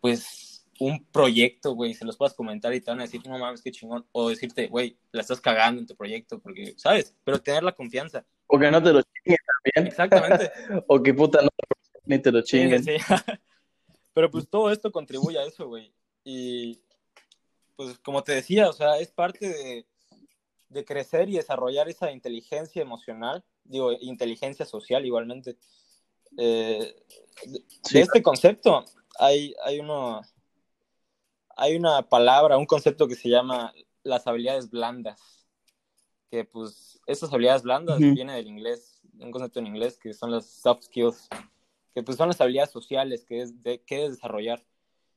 pues, 0.00 0.66
un 0.78 1.04
proyecto, 1.04 1.74
güey, 1.74 1.94
se 1.94 2.04
los 2.04 2.16
puedas 2.16 2.34
comentar 2.34 2.74
y 2.74 2.80
te 2.80 2.90
van 2.90 3.00
a 3.00 3.04
decir, 3.04 3.26
no 3.26 3.38
mames, 3.38 3.62
qué 3.62 3.70
chingón. 3.70 4.06
O 4.12 4.28
decirte, 4.28 4.68
güey, 4.68 4.98
la 5.12 5.22
estás 5.22 5.40
cagando 5.40 5.80
en 5.80 5.86
tu 5.86 5.96
proyecto, 5.96 6.38
porque, 6.38 6.74
¿sabes? 6.76 7.14
Pero 7.24 7.40
tener 7.40 7.62
la 7.62 7.72
confianza. 7.72 8.24
O 8.46 8.58
que 8.58 8.70
no 8.70 8.82
te 8.82 8.92
lo 8.92 9.00
chinguen 9.02 9.38
también. 9.74 9.92
Exactamente. 9.92 10.50
o 10.86 11.02
que 11.02 11.14
puta 11.14 11.42
no 11.42 11.48
ni 12.06 12.18
te 12.18 12.32
lo 12.32 12.42
chinguen. 12.42 12.84
Pero 14.14 14.30
pues 14.30 14.48
todo 14.48 14.70
esto 14.70 14.90
contribuye 14.90 15.38
a 15.38 15.44
eso, 15.44 15.68
güey. 15.68 15.92
Y 16.24 16.80
pues 17.76 17.98
como 17.98 18.22
te 18.22 18.32
decía, 18.32 18.68
o 18.68 18.72
sea, 18.72 18.98
es 18.98 19.08
parte 19.08 19.48
de, 19.48 19.86
de 20.68 20.84
crecer 20.84 21.28
y 21.28 21.36
desarrollar 21.36 21.88
esa 21.88 22.10
inteligencia 22.10 22.82
emocional, 22.82 23.44
digo, 23.64 23.92
inteligencia 23.92 24.66
social 24.66 25.04
igualmente. 25.04 25.56
Eh, 26.36 26.94
de, 27.46 28.00
este 28.00 28.22
concepto 28.22 28.84
hay, 29.18 29.54
hay, 29.64 29.80
uno, 29.80 30.20
hay 31.56 31.76
una 31.76 32.02
palabra, 32.02 32.58
un 32.58 32.66
concepto 32.66 33.08
que 33.08 33.14
se 33.14 33.28
llama 33.28 33.72
las 34.02 34.26
habilidades 34.26 34.70
blandas, 34.70 35.48
que 36.30 36.44
pues 36.44 37.00
estas 37.06 37.32
habilidades 37.32 37.62
blandas 37.62 37.98
vienen 37.98 38.36
del 38.36 38.48
inglés, 38.48 39.00
un 39.18 39.30
concepto 39.30 39.60
en 39.60 39.68
inglés 39.68 39.98
que 39.98 40.12
son 40.12 40.30
las 40.30 40.46
soft 40.46 40.84
skills 40.84 41.28
que 41.96 42.02
pues 42.02 42.18
son 42.18 42.28
las 42.28 42.38
habilidades 42.42 42.70
sociales 42.72 43.24
que, 43.24 43.40
es 43.40 43.62
de, 43.62 43.80
que 43.80 43.96
debes 43.96 44.16
desarrollar. 44.16 44.62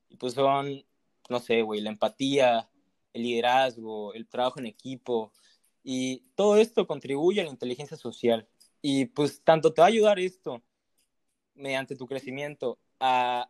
Y 0.08 0.16
pues 0.16 0.34
son, 0.34 0.86
no 1.30 1.40
sé, 1.42 1.62
güey, 1.62 1.82
la 1.82 1.90
empatía, 1.90 2.70
el 3.20 3.24
liderazgo, 3.24 4.14
el 4.14 4.28
trabajo 4.28 4.60
en 4.60 4.66
equipo. 4.66 5.32
Y 5.84 6.26
todo 6.36 6.58
esto 6.58 6.88
contribuye 6.88 7.42
a 7.42 7.44
la 7.44 7.50
inteligencia 7.50 7.98
social. 7.98 8.48
Y 8.82 9.06
pues 9.06 9.44
tanto 9.44 9.74
te 9.74 9.82
va 9.82 9.88
a 9.88 9.90
ayudar 9.90 10.20
esto 10.20 10.62
mediante 11.54 11.96
tu 11.96 12.08
crecimiento 12.08 12.80
a 13.00 13.50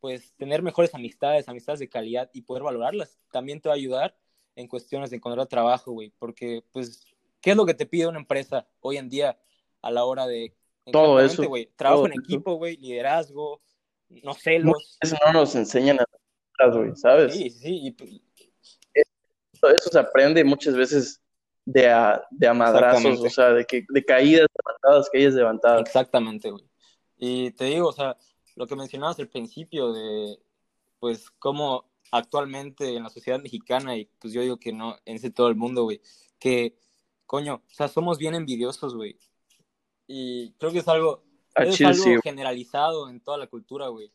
pues 0.00 0.34
tener 0.36 0.62
mejores 0.62 0.94
amistades, 0.94 1.48
amistades 1.48 1.80
de 1.80 1.88
calidad 1.88 2.30
y 2.32 2.42
poder 2.42 2.62
valorarlas. 2.62 3.18
También 3.32 3.60
te 3.60 3.68
va 3.68 3.74
a 3.74 3.76
ayudar 3.76 4.16
en 4.54 4.68
cuestiones 4.68 5.10
de 5.10 5.16
encontrar 5.16 5.46
trabajo, 5.46 5.92
güey, 5.92 6.12
porque 6.18 6.64
pues, 6.72 7.04
¿qué 7.40 7.50
es 7.50 7.56
lo 7.56 7.66
que 7.66 7.74
te 7.74 7.86
pide 7.86 8.06
una 8.06 8.18
empresa 8.18 8.68
hoy 8.80 8.96
en 8.96 9.08
día 9.08 9.38
a 9.82 9.90
la 9.90 10.04
hora 10.04 10.26
de 10.26 10.54
todo 10.92 11.20
eso. 11.20 11.42
Trabajo 11.76 12.06
en 12.06 12.14
equipo, 12.14 12.54
güey, 12.54 12.76
liderazgo, 12.76 13.60
no 14.08 14.34
celos. 14.34 14.98
Eso 15.00 15.16
no 15.26 15.32
nos 15.32 15.54
enseñan 15.54 15.98
a 16.00 16.66
güey, 16.68 16.94
¿sabes? 16.96 17.34
Sí, 17.34 17.50
sí. 17.50 17.94
Pues 17.96 18.20
eso, 19.68 19.90
se 19.90 19.98
aprende 19.98 20.44
muchas 20.44 20.74
veces 20.74 21.20
de 21.64 21.88
a, 21.88 22.22
de 22.30 22.52
madrazos, 22.52 23.20
o 23.20 23.28
sea, 23.28 23.52
de, 23.52 23.64
que, 23.64 23.84
de 23.88 24.04
caídas 24.04 24.46
levantadas, 24.54 25.10
caídas 25.10 25.34
levantadas. 25.34 25.80
Exactamente, 25.80 26.50
güey. 26.50 26.64
Y 27.18 27.50
te 27.52 27.64
digo, 27.64 27.88
o 27.88 27.92
sea, 27.92 28.16
lo 28.54 28.66
que 28.66 28.76
mencionabas 28.76 29.18
al 29.18 29.28
principio 29.28 29.92
de, 29.92 30.38
pues, 31.00 31.30
cómo 31.38 31.90
actualmente 32.12 32.94
en 32.96 33.02
la 33.02 33.10
sociedad 33.10 33.40
mexicana, 33.40 33.96
y 33.96 34.08
pues 34.20 34.32
yo 34.32 34.40
digo 34.40 34.58
que 34.58 34.72
no, 34.72 34.96
en 35.04 35.16
ese 35.16 35.30
todo 35.30 35.48
el 35.48 35.56
mundo, 35.56 35.82
güey, 35.84 36.00
que, 36.38 36.78
coño, 37.26 37.62
o 37.68 37.74
sea, 37.74 37.88
somos 37.88 38.18
bien 38.18 38.34
envidiosos, 38.34 38.94
güey. 38.94 39.18
Y 40.06 40.52
creo 40.52 40.70
que 40.70 40.78
es 40.78 40.88
algo, 40.88 41.24
ah, 41.56 41.64
es 41.64 41.80
algo 41.80 42.22
generalizado 42.22 43.08
en 43.08 43.20
toda 43.20 43.38
la 43.38 43.48
cultura, 43.48 43.88
güey. 43.88 44.12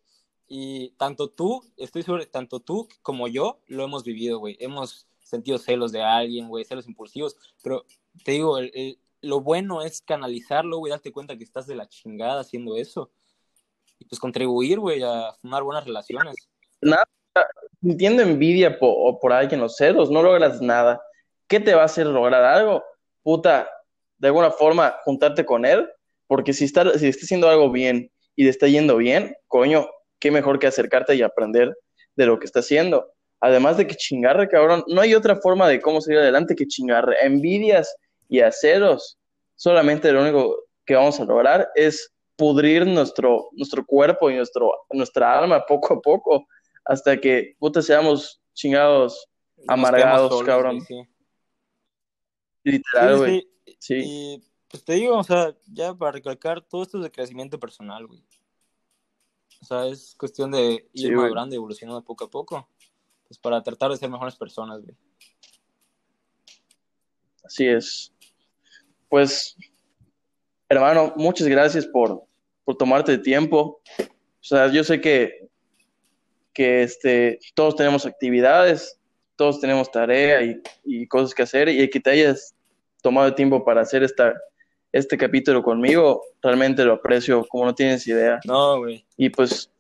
Y 0.48 0.92
tanto 0.92 1.30
tú, 1.30 1.64
estoy 1.78 2.04
seguro, 2.04 2.28
tanto 2.28 2.60
tú 2.60 2.88
como 3.02 3.28
yo 3.28 3.62
lo 3.68 3.84
hemos 3.84 4.04
vivido, 4.04 4.40
güey. 4.40 4.58
Hemos 4.60 5.08
sentido 5.32 5.58
celos 5.58 5.92
de 5.92 6.02
alguien, 6.04 6.48
güey, 6.48 6.66
celos 6.66 6.88
impulsivos. 6.88 7.36
Pero 7.64 7.86
te 8.24 8.34
digo, 8.34 8.60
lo 9.22 9.42
bueno 9.42 9.82
es 9.82 10.02
canalizarlo, 10.02 10.78
güey, 10.78 10.92
darte 10.92 11.12
cuenta 11.12 11.38
que 11.38 11.44
estás 11.44 11.66
de 11.66 11.76
la 11.76 11.88
chingada 11.88 12.42
haciendo 12.42 12.76
eso. 12.76 13.12
Y 13.98 14.06
pues 14.06 14.20
contribuir, 14.20 14.80
güey, 14.80 15.02
a 15.04 15.34
formar 15.42 15.64
buenas 15.64 15.86
relaciones. 15.86 16.36
Nada, 16.82 17.08
sintiendo 17.82 18.24
envidia 18.24 18.78
por, 18.78 19.20
por 19.20 19.32
alguien, 19.34 19.62
los 19.62 19.76
celos, 19.76 20.12
no 20.12 20.22
logras 20.22 20.62
nada. 20.62 21.02
¿Qué 21.48 21.60
te 21.60 21.74
va 21.74 21.84
a 21.84 21.86
hacer 21.86 22.08
lograr 22.08 22.44
algo? 22.44 22.84
Puta, 23.24 23.70
de 24.18 24.28
alguna 24.28 24.52
forma 24.52 24.96
juntarte 25.04 25.46
con 25.46 25.66
él, 25.66 25.88
porque 26.28 26.54
si 26.54 26.66
está, 26.66 26.98
si 26.98 27.08
está 27.08 27.26
haciendo 27.26 27.50
algo 27.50 27.72
bien 27.72 28.12
y 28.36 28.44
le 28.44 28.50
está 28.50 28.68
yendo 28.68 28.98
bien, 28.98 29.36
coño, 29.48 29.88
qué 30.20 30.32
mejor 30.32 30.60
que 30.60 30.68
acercarte 30.68 31.16
y 31.16 31.22
aprender 31.22 31.76
de 32.16 32.26
lo 32.26 32.40
que 32.40 32.46
está 32.46 32.60
haciendo. 32.60 33.14
Además 33.42 33.76
de 33.78 33.88
que 33.88 33.96
chingarre, 33.96 34.48
cabrón, 34.48 34.84
no 34.88 35.02
hay 35.02 35.14
otra 35.14 35.36
forma 35.36 35.68
de 35.68 35.82
cómo 35.82 36.00
seguir 36.00 36.20
adelante 36.20 36.56
que 36.56 36.68
chingarre. 36.68 37.16
Envidias 37.26 37.94
y 38.30 38.40
aceros, 38.40 39.18
solamente 39.56 40.12
lo 40.12 40.22
único 40.22 40.56
que 40.86 40.96
vamos 40.96 41.20
a 41.20 41.26
lograr 41.26 41.70
es 41.76 42.14
pudrir 42.36 42.86
nuestro, 42.88 43.50
nuestro 43.54 43.86
cuerpo 43.86 44.30
y 44.30 44.36
nuestro, 44.36 44.86
nuestra 44.92 45.38
alma 45.38 45.66
poco 45.66 45.96
a 45.96 46.02
poco 46.02 46.48
hasta 46.86 47.20
que 47.20 47.56
puta 47.60 47.82
seamos 47.82 48.42
chingados 48.54 49.28
amargados, 49.68 50.42
cabrón. 50.44 50.80
Literal, 52.64 53.18
güey. 53.18 53.48
Sí, 53.80 54.02
Y 54.04 54.44
pues 54.68 54.84
te 54.84 54.94
digo, 54.94 55.18
o 55.18 55.24
sea, 55.24 55.56
ya 55.68 55.94
para 55.94 56.12
recalcar, 56.14 56.62
todo 56.62 56.84
esto 56.84 56.98
es 56.98 57.04
de 57.04 57.12
crecimiento 57.12 57.60
personal, 57.60 58.06
güey. 58.06 58.24
O 59.62 59.66
sea, 59.66 59.88
es 59.88 60.16
cuestión 60.18 60.52
de 60.52 60.88
ir 60.94 61.16
madurando 61.16 61.56
y 61.56 61.58
evolucionando 61.58 62.04
poco 62.04 62.26
a 62.26 62.30
poco. 62.30 62.70
Pues 63.32 63.40
para 63.40 63.64
tratar 63.64 63.90
de 63.90 63.96
ser 63.96 64.10
mejores 64.10 64.36
personas, 64.36 64.82
güey. 64.82 64.94
Así 67.46 67.66
es. 67.66 68.12
Pues, 69.08 69.56
hermano, 70.68 71.14
muchas 71.16 71.48
gracias 71.48 71.86
por, 71.86 72.26
por 72.66 72.76
tomarte 72.76 73.14
el 73.14 73.22
tiempo. 73.22 73.80
O 74.00 74.44
sea, 74.44 74.68
yo 74.68 74.84
sé 74.84 75.00
que, 75.00 75.48
que 76.52 76.84
este, 76.84 77.40
todos 77.56 77.78
tenemos 77.78 78.06
actividades, 78.06 79.00
todos 79.38 79.62
tenemos 79.62 79.90
tarea 79.90 80.44
y, 80.44 80.62
y 80.84 81.08
cosas 81.08 81.34
que 81.34 81.44
hacer, 81.44 81.70
y 81.70 81.90
que 81.90 82.02
te 82.02 82.10
hayas 82.10 82.54
tomado 83.02 83.28
el 83.28 83.36
tiempo 83.36 83.64
para 83.64 83.80
hacer 83.80 84.04
esta, 84.04 84.34
este 84.92 85.18
capítulo 85.18 85.64
conmigo, 85.64 86.22
realmente 86.42 86.84
lo 86.84 86.96
aprecio 86.96 87.48
como 87.48 87.64
no 87.64 87.74
tienes 87.74 88.06
idea. 88.08 88.42
No, 88.46 88.80
güey. 88.80 89.06
Y 89.16 89.30
pues, 89.30 89.72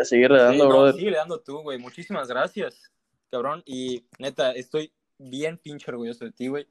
a, 0.00 0.04
seguir 0.04 0.30
dando, 0.30 0.64
sí, 0.64 0.68
brother. 0.68 0.94
sigue 0.94 1.10
dando 1.12 1.40
tú, 1.40 1.62
güey. 1.62 1.78
Muchísimas 1.78 2.28
gracias, 2.28 2.90
cabrón. 3.30 3.62
Y 3.66 4.06
neta, 4.18 4.52
estoy 4.52 4.92
bien 5.18 5.58
pinche 5.58 5.90
orgulloso 5.90 6.24
de 6.24 6.32
ti, 6.32 6.48
güey. 6.48 6.66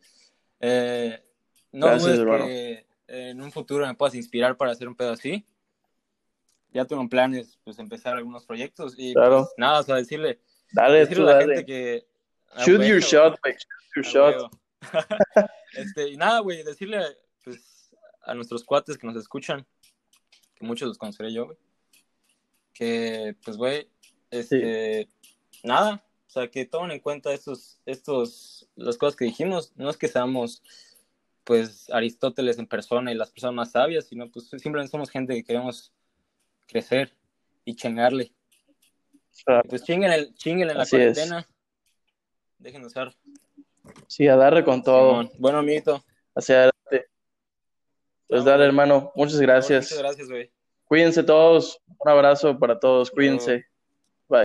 Eh, 0.60 1.22
no 1.72 1.88
gracias, 1.88 2.18
dudes 2.18 2.44
que 2.44 2.88
en 3.08 3.42
un 3.42 3.52
futuro 3.52 3.86
me 3.86 3.96
puedas 3.96 4.16
inspirar 4.16 4.58
para 4.58 4.72
hacer 4.72 4.88
un 4.88 4.96
pedo 4.96 5.12
así. 5.12 5.46
Ya 6.72 6.86
tengo 6.86 7.08
planes, 7.08 7.60
pues, 7.64 7.80
empezar 7.80 8.18
algunos 8.18 8.46
proyectos. 8.46 8.94
Y 8.98 9.14
claro. 9.14 9.44
pues, 9.44 9.54
nada, 9.58 9.80
o 9.80 9.84
sea, 9.84 9.96
decirle, 9.96 10.42
dale, 10.72 11.00
decirle 11.00 11.24
tú, 11.24 11.30
a 11.30 11.34
la 11.34 11.40
dale. 11.40 11.56
gente 11.56 11.66
que. 11.66 12.08
Shoot 12.66 12.82
your 12.84 13.02
shot, 13.02 13.40
güey. 13.42 13.56
Shoot 13.96 14.06
your 14.06 14.06
shot. 14.06 14.52
este, 15.74 16.10
y 16.10 16.18
nada, 16.18 16.40
güey, 16.40 16.64
decirle 16.64 17.02
pues, 17.44 17.96
a 18.24 18.34
nuestros 18.34 18.64
cuates 18.64 18.98
que 18.98 19.08
nos 19.08 19.16
escuchan, 19.16 19.66
que 20.56 20.66
muchos 20.66 20.88
los 20.88 20.98
conoceré 20.98 21.34
yo, 21.34 21.46
güey, 21.46 21.58
que, 22.78 23.36
pues, 23.44 23.58
güey, 23.58 23.90
este, 24.30 25.08
sí. 25.52 25.60
nada, 25.64 26.04
o 26.28 26.30
sea, 26.30 26.48
que 26.48 26.66
tomen 26.66 26.92
en 26.92 27.00
cuenta 27.00 27.34
estos, 27.34 27.82
estos, 27.86 28.70
las 28.76 28.98
cosas 28.98 29.16
que 29.16 29.26
dijimos, 29.26 29.74
no 29.76 29.90
es 29.90 29.98
que 29.98 30.08
seamos, 30.08 30.62
pues, 31.44 31.90
Aristóteles 31.90 32.60
en 32.60 32.68
persona 32.68 33.12
y 33.12 33.16
las 33.16 33.32
personas 33.32 33.56
más 33.56 33.72
sabias, 33.72 34.06
sino, 34.08 34.30
pues, 34.30 34.50
simplemente 34.50 34.92
somos 34.92 35.10
gente 35.10 35.34
que 35.34 35.44
queremos 35.44 35.92
crecer 36.68 37.16
y 37.66 37.76
chingarle. 37.76 38.32
Pues 39.70 39.84
chinguen, 39.84 40.12
el, 40.12 40.34
chinguen 40.36 40.70
en 40.70 40.78
la 40.78 40.84
Así 40.84 40.98
cuarentena. 40.98 41.40
es. 41.40 41.48
Déjenos 42.60 42.88
usar. 42.88 43.16
Sí, 44.08 44.28
a 44.28 44.36
darle 44.36 44.64
con 44.64 44.84
todo. 44.84 45.30
Bueno, 45.38 45.60
amiguito. 45.60 46.04
Hacia 46.36 46.56
adelante. 46.56 47.10
Pues 48.28 48.44
No, 48.44 48.50
dale, 48.50 48.66
hermano. 48.66 49.12
Muchas 49.16 49.40
gracias. 49.40 49.86
Muchas 49.86 50.00
gracias, 50.00 50.30
güey. 50.30 50.52
Cuídense 50.88 51.24
todos. 51.24 51.80
Un 52.00 52.12
abrazo 52.12 52.58
para 52.58 52.80
todos. 52.80 53.12
Cuídense. 53.12 53.66